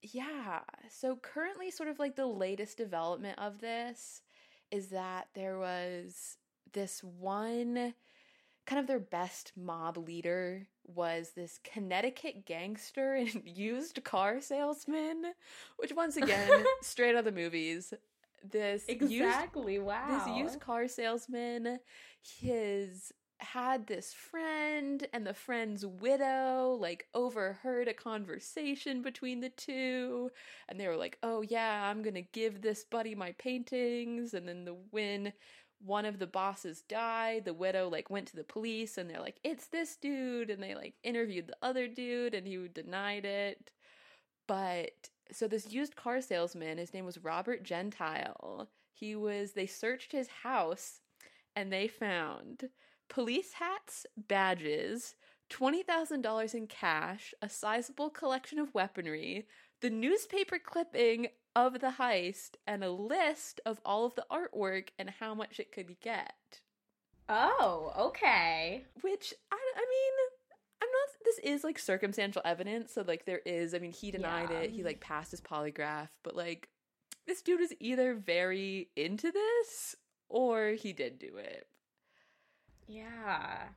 yeah. 0.03 0.59
So 0.89 1.15
currently, 1.15 1.71
sort 1.71 1.89
of 1.89 1.97
like 1.97 2.15
the 2.15 2.27
latest 2.27 2.77
development 2.77 3.39
of 3.39 3.59
this 3.59 4.21
is 4.69 4.87
that 4.87 5.27
there 5.33 5.57
was 5.57 6.37
this 6.73 7.01
one 7.03 7.93
kind 8.65 8.79
of 8.79 8.87
their 8.87 8.99
best 8.99 9.51
mob 9.55 9.97
leader 9.97 10.67
was 10.85 11.31
this 11.35 11.59
Connecticut 11.63 12.45
gangster 12.45 13.13
and 13.15 13.41
used 13.45 14.03
car 14.03 14.41
salesman, 14.41 15.23
which 15.77 15.93
once 15.93 16.17
again, 16.17 16.65
straight 16.81 17.11
out 17.15 17.19
of 17.19 17.25
the 17.25 17.31
movies. 17.31 17.93
This 18.49 18.85
used 18.89 19.01
Exactly. 19.01 19.79
wow. 19.79 20.07
this 20.25 20.37
used 20.37 20.59
car 20.59 20.87
salesman 20.87 21.79
his 22.41 23.11
had 23.39 23.87
this 23.87 24.13
friend 24.13 25.05
and 25.11 25.27
the 25.27 25.33
friend's 25.33 25.85
widow 25.85 26.77
like 26.79 27.07
overheard 27.13 27.87
a 27.89 27.93
conversation 27.93 29.01
between 29.01 29.41
the 29.41 29.49
two 29.49 30.29
and 30.69 30.79
they 30.79 30.87
were 30.87 30.95
like 30.95 31.17
oh 31.23 31.41
yeah 31.41 31.89
i'm 31.89 32.01
gonna 32.01 32.21
give 32.21 32.61
this 32.61 32.85
buddy 32.85 33.13
my 33.15 33.33
paintings 33.33 34.33
and 34.33 34.47
then 34.47 34.63
the 34.63 34.75
when 34.91 35.33
one 35.85 36.05
of 36.05 36.19
the 36.19 36.27
bosses 36.27 36.81
died 36.81 37.43
the 37.45 37.53
widow 37.53 37.89
like 37.89 38.09
went 38.09 38.27
to 38.27 38.35
the 38.35 38.43
police 38.43 38.97
and 38.97 39.09
they're 39.09 39.19
like 39.19 39.37
it's 39.43 39.67
this 39.67 39.95
dude 39.97 40.49
and 40.49 40.61
they 40.63 40.75
like 40.75 40.93
interviewed 41.03 41.47
the 41.47 41.57
other 41.61 41.87
dude 41.87 42.33
and 42.33 42.47
he 42.47 42.67
denied 42.73 43.25
it. 43.25 43.71
But 44.47 45.09
so 45.31 45.47
this 45.47 45.71
used 45.71 45.95
car 45.95 46.21
salesman 46.21 46.77
his 46.77 46.93
name 46.93 47.05
was 47.05 47.23
robert 47.23 47.63
gentile. 47.63 48.69
He 48.93 49.15
was 49.15 49.53
they 49.53 49.67
searched 49.67 50.11
his 50.11 50.27
house 50.43 51.01
and 51.55 51.71
they 51.71 51.87
found 51.87 52.69
police 53.09 53.53
hats, 53.53 54.05
badges, 54.17 55.15
$20,000 55.51 56.55
in 56.55 56.67
cash, 56.67 57.33
a 57.41 57.49
sizable 57.49 58.09
collection 58.09 58.57
of 58.57 58.73
weaponry, 58.73 59.45
the 59.81 59.89
newspaper 59.89 60.57
clipping 60.57 61.27
of 61.55 61.79
the 61.79 61.93
heist, 61.99 62.55
and 62.65 62.83
a 62.83 62.91
list 62.91 63.61
of 63.65 63.79
all 63.85 64.05
of 64.05 64.15
the 64.15 64.25
artwork 64.31 64.89
and 64.97 65.09
how 65.09 65.33
much 65.33 65.59
it 65.59 65.71
could 65.71 65.99
get. 65.99 66.61
Oh, 67.29 67.93
okay. 67.97 68.83
Which, 69.01 69.33
I, 69.51 69.55
I 69.55 69.79
mean, 69.79 70.13
I'm 70.81 70.89
not, 70.89 71.09
this 71.23 71.39
is 71.39 71.63
like 71.63 71.79
circumstantial 71.79 72.41
evidence. 72.43 72.93
So, 72.93 73.03
like, 73.07 73.25
there 73.25 73.41
is, 73.45 73.73
I 73.73 73.79
mean, 73.79 73.93
he 73.93 74.11
denied 74.11 74.49
yeah. 74.51 74.59
it. 74.59 74.71
He, 74.71 74.83
like, 74.83 74.99
passed 74.99 75.31
his 75.31 75.41
polygraph, 75.41 76.09
but, 76.23 76.35
like, 76.35 76.69
this 77.25 77.41
dude 77.41 77.61
is 77.61 77.73
either 77.79 78.13
very 78.15 78.89
into 78.95 79.31
this 79.31 79.95
or 80.27 80.71
he 80.71 80.91
did 80.91 81.19
do 81.19 81.37
it. 81.37 81.67
Yeah. 82.87 83.67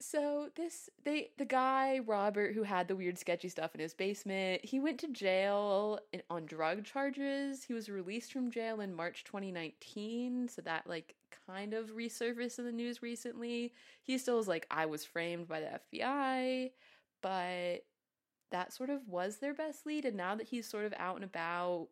So 0.00 0.50
this 0.56 0.90
they 1.04 1.30
the 1.38 1.44
guy 1.44 2.00
Robert 2.00 2.54
who 2.54 2.62
had 2.62 2.88
the 2.88 2.96
weird 2.96 3.18
sketchy 3.18 3.48
stuff 3.48 3.74
in 3.74 3.80
his 3.80 3.94
basement, 3.94 4.64
he 4.64 4.80
went 4.80 4.98
to 5.00 5.08
jail 5.08 5.98
in, 6.12 6.22
on 6.28 6.46
drug 6.46 6.84
charges. 6.84 7.64
He 7.64 7.72
was 7.72 7.88
released 7.88 8.32
from 8.32 8.50
jail 8.50 8.80
in 8.80 8.94
March 8.94 9.24
2019, 9.24 10.48
so 10.48 10.62
that 10.62 10.86
like 10.86 11.14
kind 11.46 11.74
of 11.74 11.90
resurfaced 11.92 12.58
in 12.58 12.64
the 12.64 12.72
news 12.72 13.02
recently. 13.02 13.72
He 14.02 14.18
still 14.18 14.36
was 14.36 14.48
like 14.48 14.66
I 14.70 14.86
was 14.86 15.04
framed 15.04 15.48
by 15.48 15.60
the 15.60 15.80
FBI, 15.96 16.70
but 17.22 17.84
that 18.50 18.72
sort 18.72 18.90
of 18.90 19.08
was 19.08 19.38
their 19.38 19.54
best 19.54 19.86
lead 19.86 20.04
and 20.04 20.16
now 20.16 20.34
that 20.34 20.46
he's 20.46 20.68
sort 20.68 20.84
of 20.84 20.94
out 20.98 21.16
and 21.16 21.24
about, 21.24 21.88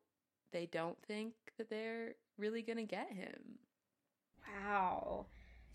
they 0.52 0.66
don't 0.66 1.00
think 1.02 1.32
that 1.58 1.70
they're 1.70 2.14
really 2.38 2.62
going 2.62 2.76
to 2.76 2.84
get 2.84 3.10
him. 3.10 3.58
Wow. 4.46 5.26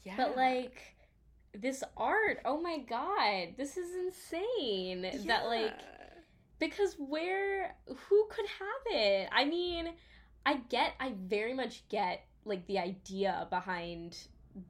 Yeah. 0.03 0.15
But 0.15 0.37
like 0.37 0.96
this 1.62 1.84
art, 1.96 2.39
oh 2.46 2.62
my 2.62 2.80
god, 2.80 3.56
this 3.58 3.78
is 3.78 3.96
insane. 3.96 5.04
Yeah. 5.04 5.20
That 5.26 5.46
like 5.46 5.74
because 6.60 6.96
where 6.98 7.76
who 7.88 8.28
could 8.30 8.46
have 8.46 8.96
it? 8.96 9.30
I 9.32 9.46
mean, 9.46 9.93
I 10.46 10.58
get 10.70 10.93
I 11.00 11.13
very 11.28 11.54
much 11.54 11.88
get 11.89 12.26
like 12.46 12.65
the 12.67 12.80
idea 12.80 13.48
behind 13.50 14.17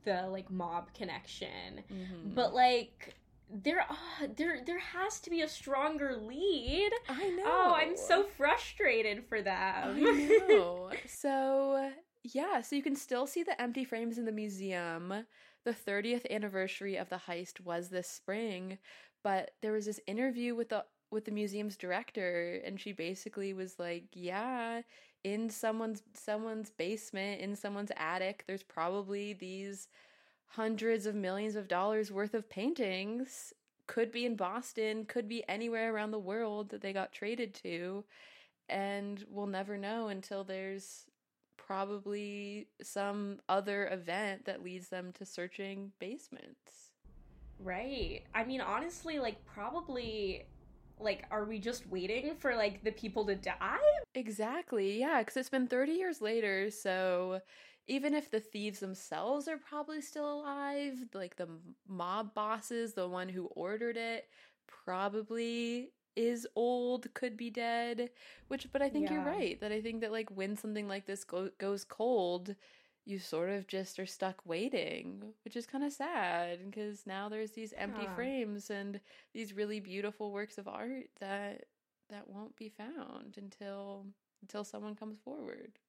the 0.03 0.27
like 0.29 0.49
mob 0.49 0.93
connection. 0.93 1.83
Mm-hmm. 1.91 2.33
But 2.33 2.53
like 2.53 3.15
there 3.49 3.85
uh, 3.89 4.27
there 4.35 4.59
there 4.65 4.79
has 4.79 5.19
to 5.21 5.29
be 5.29 5.41
a 5.41 5.47
stronger 5.47 6.17
lead. 6.17 6.91
I 7.07 7.29
know. 7.29 7.43
Oh, 7.45 7.73
I'm 7.75 7.95
so 7.95 8.23
frustrated 8.23 9.25
for 9.25 9.41
them. 9.41 9.55
I 9.55 10.45
know. 10.49 10.91
so 11.07 11.91
yeah, 12.23 12.61
so 12.61 12.75
you 12.75 12.83
can 12.83 12.95
still 12.95 13.25
see 13.25 13.43
the 13.43 13.59
empty 13.61 13.85
frames 13.85 14.17
in 14.17 14.25
the 14.25 14.31
museum. 14.31 15.25
The 15.67 15.73
30th 15.73 16.25
anniversary 16.29 16.95
of 16.95 17.09
the 17.09 17.17
heist 17.27 17.59
was 17.59 17.89
this 17.89 18.07
spring, 18.07 18.77
but 19.21 19.51
there 19.61 19.73
was 19.73 19.85
this 19.85 19.99
interview 20.07 20.55
with 20.55 20.69
the 20.69 20.85
with 21.11 21.25
the 21.25 21.31
museum's 21.31 21.75
director 21.75 22.61
and 22.63 22.79
she 22.79 22.93
basically 22.93 23.53
was 23.53 23.77
like, 23.77 24.05
"Yeah, 24.13 24.83
in 25.25 25.49
someone's 25.49 26.03
someone's 26.13 26.69
basement, 26.69 27.41
in 27.41 27.53
someone's 27.53 27.91
attic, 27.97 28.45
there's 28.47 28.63
probably 28.63 29.33
these 29.33 29.89
hundreds 30.45 31.05
of 31.05 31.15
millions 31.15 31.57
of 31.57 31.67
dollars 31.67 32.13
worth 32.13 32.33
of 32.33 32.49
paintings. 32.49 33.51
Could 33.87 34.09
be 34.09 34.25
in 34.25 34.37
Boston, 34.37 35.05
could 35.05 35.27
be 35.27 35.43
anywhere 35.49 35.93
around 35.93 36.11
the 36.11 36.19
world 36.19 36.69
that 36.69 36.79
they 36.79 36.93
got 36.93 37.11
traded 37.11 37.53
to." 37.55 38.05
And 38.69 39.25
we'll 39.29 39.47
never 39.47 39.77
know 39.77 40.07
until 40.07 40.45
there's 40.45 41.07
probably 41.67 42.67
some 42.81 43.39
other 43.49 43.89
event 43.91 44.45
that 44.45 44.63
leads 44.63 44.87
them 44.87 45.11
to 45.13 45.25
searching 45.25 45.91
basements. 45.99 46.93
Right. 47.59 48.21
I 48.33 48.45
mean, 48.45 48.61
honestly, 48.61 49.19
like, 49.19 49.45
probably 49.45 50.45
like 50.99 51.25
are 51.29 51.45
we 51.45 51.59
just 51.59 51.87
waiting 51.87 52.33
for 52.39 52.55
like 52.55 52.83
the 52.83 52.91
people 52.91 53.23
to 53.25 53.35
die 53.35 53.77
exactly 54.15 54.99
yeah 54.99 55.19
because 55.19 55.37
it's 55.37 55.49
been 55.49 55.67
30 55.67 55.91
years 55.91 56.21
later 56.21 56.71
so 56.71 57.39
even 57.87 58.13
if 58.13 58.31
the 58.31 58.39
thieves 58.39 58.79
themselves 58.79 59.47
are 59.47 59.57
probably 59.57 60.01
still 60.01 60.41
alive 60.41 60.95
like 61.13 61.35
the 61.35 61.47
mob 61.87 62.33
bosses 62.33 62.93
the 62.93 63.07
one 63.07 63.29
who 63.29 63.45
ordered 63.55 63.95
it 63.95 64.25
probably 64.65 65.91
is 66.17 66.47
old, 66.55 67.13
could 67.13 67.37
be 67.37 67.49
dead. 67.49 68.09
Which, 68.47 68.67
but 68.73 68.81
I 68.81 68.89
think 68.89 69.05
yeah. 69.05 69.15
you're 69.15 69.25
right 69.25 69.59
that 69.61 69.71
I 69.71 69.79
think 69.79 70.01
that 70.01 70.11
like 70.11 70.29
when 70.35 70.57
something 70.57 70.87
like 70.87 71.05
this 71.05 71.23
go- 71.23 71.51
goes 71.57 71.83
cold, 71.83 72.55
you 73.05 73.19
sort 73.19 73.49
of 73.49 73.67
just 73.67 73.99
are 73.99 74.05
stuck 74.05 74.41
waiting, 74.45 75.23
which 75.45 75.55
is 75.55 75.65
kind 75.65 75.83
of 75.83 75.93
sad 75.93 76.59
because 76.65 77.07
now 77.07 77.29
there's 77.29 77.51
these 77.51 77.73
empty 77.77 78.03
yeah. 78.03 78.15
frames 78.15 78.69
and 78.69 78.99
these 79.33 79.53
really 79.53 79.79
beautiful 79.79 80.31
works 80.31 80.57
of 80.57 80.67
art 80.67 81.09
that 81.21 81.65
that 82.09 82.29
won't 82.29 82.55
be 82.55 82.69
found 82.69 83.37
until 83.37 84.05
until 84.41 84.63
someone 84.63 84.95
comes 84.95 85.17
forward. 85.23 85.79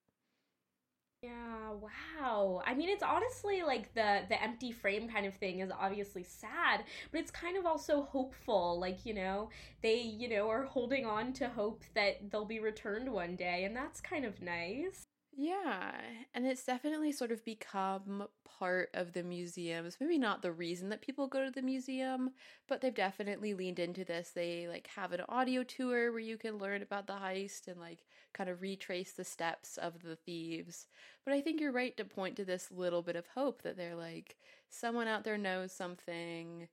Yeah, 1.23 1.73
wow. 1.73 2.63
I 2.65 2.75
mean, 2.75 2.89
it's 2.89 3.03
honestly 3.03 3.63
like 3.63 3.93
the 3.95 4.23
the 4.29 4.41
empty 4.41 4.71
frame 4.71 5.09
kind 5.09 5.27
of 5.27 5.35
thing 5.35 5.59
is 5.61 5.71
obviously 5.77 6.23
sad, 6.23 6.85
but 7.11 7.21
it's 7.21 7.31
kind 7.33 7.57
of 7.57 7.67
also 7.67 8.03
hopeful. 8.03 8.79
Like, 8.79 9.05
you 9.05 9.15
know, 9.15 9.49
they, 9.83 10.01
you 10.01 10.29
know, 10.29 10.49
are 10.49 10.65
holding 10.65 11.05
on 11.07 11.33
to 11.35 11.49
hope 11.49 11.83
that 11.95 12.31
they'll 12.31 12.45
be 12.45 12.61
returned 12.61 13.13
one 13.13 13.35
day, 13.35 13.65
and 13.65 13.75
that's 13.77 14.01
kind 14.01 14.25
of 14.25 14.41
nice. 14.41 15.05
Yeah, 15.41 15.93
and 16.35 16.45
it's 16.45 16.65
definitely 16.65 17.13
sort 17.13 17.31
of 17.31 17.45
become 17.45 18.27
part 18.59 18.91
of 18.93 19.13
the 19.13 19.23
museums. 19.23 19.97
Maybe 20.01 20.19
not 20.19 20.43
the 20.43 20.51
reason 20.51 20.89
that 20.89 21.01
people 21.01 21.29
go 21.29 21.45
to 21.45 21.51
the 21.53 21.63
museum, 21.63 22.31
but 22.67 22.81
they've 22.81 22.93
definitely 22.93 23.55
leaned 23.55 23.79
into 23.79 24.05
this. 24.05 24.31
They 24.35 24.67
like 24.69 24.89
have 24.97 25.13
an 25.13 25.21
audio 25.29 25.63
tour 25.63 26.11
where 26.11 26.19
you 26.21 26.39
can 26.39 26.59
learn 26.59 26.83
about 26.83 27.07
the 27.07 27.13
heist 27.13 27.69
and 27.69 27.79
like 27.79 28.01
kind 28.35 28.51
of 28.51 28.61
retrace 28.63 29.13
the 29.13 29.23
steps 29.23 29.77
of 29.77 30.03
the 30.03 30.17
thieves. 30.17 30.89
But 31.25 31.35
I 31.35 31.41
think 31.41 31.61
you're 31.61 31.71
right 31.71 31.97
to 31.99 32.05
point 32.05 32.35
to 32.39 32.45
this 32.45 32.73
little 32.73 33.03
bit 33.03 33.15
of 33.15 33.29
hope 33.29 33.63
that 33.63 33.77
they're 33.77 33.95
like 33.95 34.35
someone 34.71 35.07
out 35.07 35.23
there 35.23 35.39
knows 35.39 35.71
something 35.73 36.67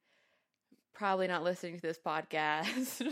probably 0.93 1.27
not 1.27 1.43
listening 1.43 1.75
to 1.75 1.81
this 1.81 1.99
podcast. 1.99 3.03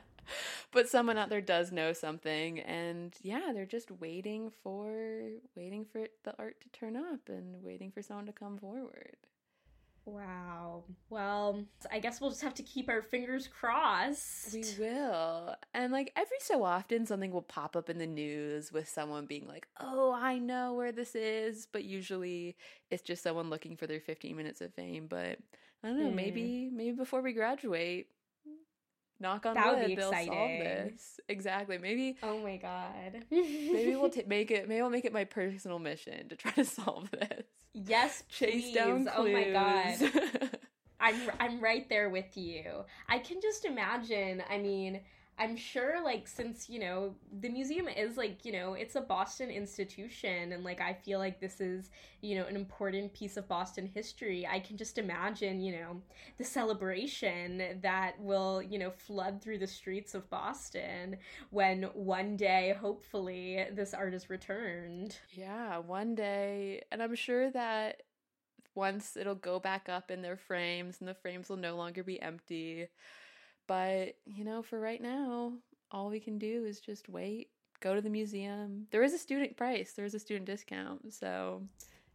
but 0.72 0.88
someone 0.88 1.18
out 1.18 1.28
there 1.28 1.40
does 1.40 1.72
know 1.72 1.92
something 1.92 2.60
and 2.60 3.14
yeah 3.22 3.50
they're 3.52 3.66
just 3.66 3.90
waiting 3.90 4.50
for 4.62 5.30
waiting 5.56 5.84
for 5.84 6.06
the 6.24 6.34
art 6.38 6.60
to 6.60 6.68
turn 6.70 6.96
up 6.96 7.28
and 7.28 7.62
waiting 7.62 7.90
for 7.90 8.02
someone 8.02 8.26
to 8.26 8.32
come 8.32 8.58
forward 8.58 9.16
Wow. 10.06 10.84
Well, 11.08 11.64
I 11.90 11.98
guess 11.98 12.20
we'll 12.20 12.30
just 12.30 12.42
have 12.42 12.54
to 12.54 12.62
keep 12.62 12.88
our 12.88 13.00
fingers 13.00 13.48
crossed. 13.48 14.52
We 14.52 14.64
will. 14.78 15.56
And 15.72 15.92
like 15.92 16.12
every 16.14 16.36
so 16.40 16.62
often, 16.62 17.06
something 17.06 17.30
will 17.30 17.42
pop 17.42 17.74
up 17.74 17.88
in 17.88 17.98
the 17.98 18.06
news 18.06 18.70
with 18.70 18.88
someone 18.88 19.26
being 19.26 19.46
like, 19.46 19.66
oh, 19.80 20.12
I 20.12 20.38
know 20.38 20.74
where 20.74 20.92
this 20.92 21.14
is. 21.14 21.66
But 21.72 21.84
usually 21.84 22.56
it's 22.90 23.02
just 23.02 23.22
someone 23.22 23.48
looking 23.48 23.76
for 23.76 23.86
their 23.86 24.00
15 24.00 24.36
minutes 24.36 24.60
of 24.60 24.74
fame. 24.74 25.06
But 25.08 25.38
I 25.82 25.88
don't 25.88 26.02
know, 26.02 26.10
mm. 26.10 26.14
maybe, 26.14 26.70
maybe 26.70 26.92
before 26.92 27.22
we 27.22 27.32
graduate, 27.32 28.08
knock 29.24 29.46
on 29.46 29.54
that 29.54 29.66
wood, 29.66 29.78
would 29.80 29.86
be 29.88 29.94
they'll 29.96 30.10
exciting. 30.10 30.32
solve 30.32 30.50
this. 30.92 31.20
Exactly. 31.28 31.78
Maybe. 31.78 32.16
Oh 32.22 32.38
my 32.38 32.56
god. 32.58 33.24
maybe 33.30 33.96
we'll 33.96 34.10
t- 34.18 34.22
make 34.26 34.50
it. 34.50 34.68
Maybe 34.68 34.80
I'll 34.80 34.90
make 34.90 35.04
it 35.04 35.12
my 35.12 35.24
personal 35.24 35.78
mission 35.78 36.28
to 36.28 36.36
try 36.36 36.52
to 36.52 36.64
solve 36.78 37.10
this. 37.10 37.44
Yes, 37.72 38.22
chase 38.28 38.66
please. 38.66 38.74
down 38.74 39.06
clues. 39.06 39.16
Oh 39.16 39.28
my 39.32 39.50
god. 39.50 40.58
I'm 41.00 41.16
I'm 41.40 41.60
right 41.60 41.88
there 41.88 42.08
with 42.08 42.36
you. 42.36 42.84
I 43.08 43.18
can 43.18 43.40
just 43.42 43.64
imagine. 43.64 44.42
I 44.48 44.58
mean, 44.58 45.00
I'm 45.36 45.56
sure, 45.56 46.02
like, 46.04 46.28
since, 46.28 46.70
you 46.70 46.78
know, 46.78 47.16
the 47.40 47.48
museum 47.48 47.88
is, 47.88 48.16
like, 48.16 48.44
you 48.44 48.52
know, 48.52 48.74
it's 48.74 48.94
a 48.94 49.00
Boston 49.00 49.50
institution, 49.50 50.52
and, 50.52 50.62
like, 50.62 50.80
I 50.80 50.92
feel 50.92 51.18
like 51.18 51.40
this 51.40 51.60
is, 51.60 51.90
you 52.20 52.36
know, 52.36 52.46
an 52.46 52.54
important 52.54 53.12
piece 53.12 53.36
of 53.36 53.48
Boston 53.48 53.90
history. 53.92 54.46
I 54.46 54.60
can 54.60 54.76
just 54.76 54.96
imagine, 54.96 55.60
you 55.60 55.72
know, 55.72 56.02
the 56.38 56.44
celebration 56.44 57.80
that 57.82 58.20
will, 58.20 58.62
you 58.62 58.78
know, 58.78 58.90
flood 58.90 59.42
through 59.42 59.58
the 59.58 59.66
streets 59.66 60.14
of 60.14 60.30
Boston 60.30 61.16
when 61.50 61.82
one 61.94 62.36
day, 62.36 62.76
hopefully, 62.80 63.66
this 63.72 63.92
art 63.92 64.14
is 64.14 64.30
returned. 64.30 65.18
Yeah, 65.32 65.78
one 65.78 66.14
day. 66.14 66.82
And 66.92 67.02
I'm 67.02 67.16
sure 67.16 67.50
that 67.50 68.02
once 68.76 69.16
it'll 69.16 69.34
go 69.34 69.58
back 69.58 69.88
up 69.88 70.10
in 70.10 70.22
their 70.22 70.36
frames 70.36 70.96
and 71.00 71.08
the 71.08 71.14
frames 71.14 71.48
will 71.48 71.56
no 71.56 71.76
longer 71.76 72.02
be 72.02 72.20
empty. 72.20 72.88
But, 73.66 74.16
you 74.26 74.44
know, 74.44 74.62
for 74.62 74.78
right 74.78 75.00
now, 75.00 75.52
all 75.90 76.10
we 76.10 76.20
can 76.20 76.38
do 76.38 76.64
is 76.64 76.80
just 76.80 77.08
wait, 77.08 77.48
go 77.80 77.94
to 77.94 78.00
the 78.00 78.10
museum. 78.10 78.86
There 78.90 79.02
is 79.02 79.14
a 79.14 79.18
student 79.18 79.56
price, 79.56 79.92
there 79.92 80.04
is 80.04 80.14
a 80.14 80.18
student 80.18 80.46
discount. 80.46 81.12
So 81.12 81.62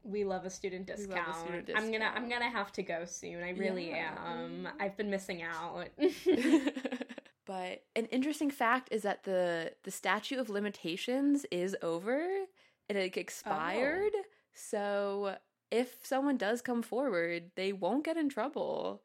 we 0.04 0.24
love 0.24 0.46
a 0.46 0.50
student 0.50 0.88
discount. 0.88 1.30
A 1.30 1.40
student 1.40 1.66
discount. 1.68 1.86
I'm 1.86 1.92
gonna 1.92 2.12
I'm 2.16 2.30
gonna 2.30 2.50
have 2.50 2.72
to 2.74 2.84
go 2.84 3.06
soon. 3.06 3.44
I 3.44 3.52
really 3.52 3.90
yeah. 3.90 4.14
am. 4.26 4.68
I've 4.80 4.96
been 4.98 5.10
missing 5.10 5.44
out. 5.44 5.90
but 7.46 7.84
an 7.96 8.06
interesting 8.06 8.50
fact 8.50 8.90
is 8.92 9.04
that 9.04 9.24
the 9.24 9.74
the 9.84 9.92
statute 9.92 10.40
of 10.40 10.50
limitations 10.50 11.46
is 11.52 11.76
over. 11.82 12.28
It 12.88 13.18
expired. 13.18 14.14
Oh. 14.16 14.24
So 14.54 15.36
if 15.72 15.98
someone 16.04 16.38
does 16.38 16.62
come 16.62 16.82
forward, 16.82 17.52
they 17.56 17.74
won't 17.74 18.06
get 18.06 18.18
in 18.18 18.30
trouble. 18.30 19.04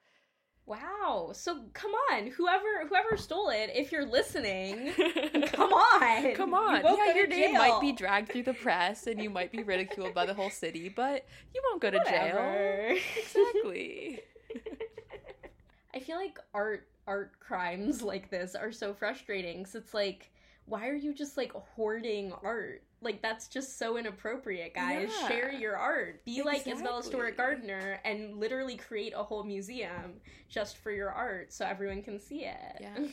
Wow. 0.67 1.31
So 1.35 1.61
come 1.75 1.93
on, 2.11 2.29
whoever 2.29 2.87
whoever 2.89 3.17
stole 3.17 3.51
it, 3.51 3.71
if 3.75 3.93
you're 3.93 4.07
listening, 4.07 4.93
come 5.53 5.73
on. 5.73 6.35
Come 6.35 6.55
on. 6.55 6.83
You 6.83 6.97
yeah, 6.97 7.15
your 7.15 7.27
name 7.27 7.53
might 7.55 7.81
be 7.81 7.93
dragged 7.93 8.33
through 8.33 8.45
the 8.45 8.55
press 8.55 9.07
and 9.07 9.23
you 9.23 9.29
might 9.29 9.53
be 9.53 9.63
ridiculed 9.63 10.15
by 10.15 10.25
the 10.25 10.33
whole 10.35 10.51
city, 10.51 10.89
but 10.89 11.27
you 11.55 11.61
won't 11.69 11.83
go 11.83 11.91
to 11.91 11.99
Whatever. 11.99 12.95
jail. 12.95 12.99
Exactly. 13.17 14.21
I 15.95 16.01
feel 16.01 16.17
like 16.17 16.39
art 16.55 16.89
art 17.07 17.39
crimes 17.41 18.03
like 18.03 18.31
this 18.31 18.55
are 18.55 18.73
so 18.73 18.95
frustrating. 18.95 19.67
So 19.67 19.79
it's 19.79 19.93
like 19.93 20.31
why 20.67 20.89
are 20.89 20.95
you 20.95 21.13
just 21.13 21.37
like 21.37 21.53
hoarding 21.53 22.33
art? 22.43 22.83
Like 23.05 23.21
that's 23.21 23.49
just 23.49 23.79
so 23.79 23.99
inappropriate, 23.99 24.75
guys. 24.75 25.11
Yeah. 25.21 25.29
Share 25.29 25.53
your 25.53 25.77
art. 25.77 26.25
Be 26.25 26.39
exactly. 26.39 26.53
like 26.53 26.67
Isabella 26.67 27.03
Stewart 27.03 27.37
Gardner 27.37 28.01
and 28.05 28.39
literally 28.39 28.77
create 28.77 29.13
a 29.15 29.23
whole 29.23 29.45
museum 29.45 30.15
just 30.49 30.79
for 30.79 30.91
your 30.91 31.11
art 31.11 31.53
so 31.53 31.67
everyone 31.67 32.03
can 32.03 32.19
see 32.19 32.47
it. 32.47 32.81
Yeah. 32.81 32.97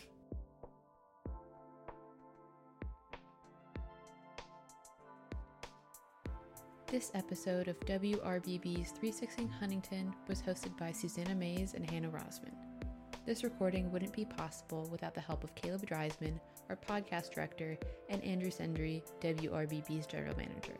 This 6.91 7.09
episode 7.13 7.69
of 7.69 7.79
WRBB's 7.85 8.91
360 8.91 9.47
Huntington 9.61 10.13
was 10.27 10.41
hosted 10.41 10.77
by 10.77 10.91
Susanna 10.91 11.33
Mays 11.33 11.73
and 11.73 11.89
Hannah 11.89 12.09
Rosman. 12.09 12.70
This 13.23 13.43
recording 13.43 13.91
wouldn't 13.91 14.13
be 14.13 14.25
possible 14.25 14.89
without 14.91 15.13
the 15.13 15.21
help 15.21 15.43
of 15.43 15.53
Caleb 15.53 15.85
Dreisman, 15.85 16.39
our 16.69 16.75
podcast 16.75 17.29
director, 17.29 17.77
and 18.09 18.23
Andrew 18.23 18.49
Sendry, 18.49 19.03
WRBB's 19.21 20.07
general 20.07 20.35
manager. 20.35 20.75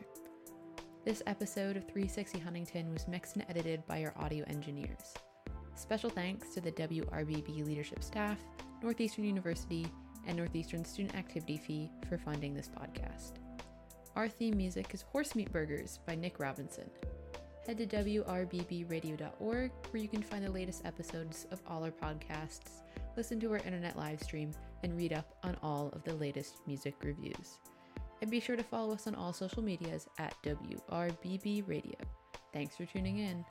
This 1.04 1.22
episode 1.28 1.76
of 1.76 1.84
360 1.84 2.40
Huntington 2.40 2.92
was 2.92 3.06
mixed 3.06 3.36
and 3.36 3.44
edited 3.48 3.86
by 3.86 4.02
our 4.02 4.12
audio 4.16 4.44
engineers. 4.48 5.14
Special 5.76 6.10
thanks 6.10 6.52
to 6.54 6.60
the 6.60 6.72
WRBB 6.72 7.64
leadership 7.64 8.02
staff, 8.02 8.40
Northeastern 8.82 9.24
University, 9.24 9.86
and 10.26 10.36
Northeastern 10.36 10.84
Student 10.84 11.14
Activity 11.14 11.56
Fee 11.56 11.92
for 12.08 12.18
funding 12.18 12.54
this 12.54 12.68
podcast. 12.68 13.34
Our 14.16 14.28
theme 14.28 14.56
music 14.56 14.92
is 14.92 15.02
Horse 15.02 15.36
Meat 15.36 15.52
Burgers 15.52 16.00
by 16.08 16.16
Nick 16.16 16.40
Robinson. 16.40 16.90
Head 17.66 17.78
to 17.78 17.86
WRBBradio.org 17.86 19.70
where 19.90 20.02
you 20.02 20.08
can 20.08 20.22
find 20.22 20.44
the 20.44 20.50
latest 20.50 20.84
episodes 20.84 21.46
of 21.52 21.60
all 21.66 21.84
our 21.84 21.92
podcasts, 21.92 22.82
listen 23.16 23.38
to 23.38 23.52
our 23.52 23.58
internet 23.58 23.96
live 23.96 24.20
stream, 24.20 24.50
and 24.82 24.96
read 24.96 25.12
up 25.12 25.36
on 25.44 25.56
all 25.62 25.88
of 25.92 26.02
the 26.02 26.14
latest 26.14 26.56
music 26.66 26.96
reviews. 27.04 27.60
And 28.20 28.28
be 28.30 28.40
sure 28.40 28.56
to 28.56 28.64
follow 28.64 28.94
us 28.94 29.06
on 29.06 29.14
all 29.14 29.32
social 29.32 29.62
medias 29.62 30.08
at 30.18 30.34
WRBB 30.42 31.68
Radio. 31.68 31.96
Thanks 32.52 32.76
for 32.76 32.84
tuning 32.84 33.18
in. 33.18 33.44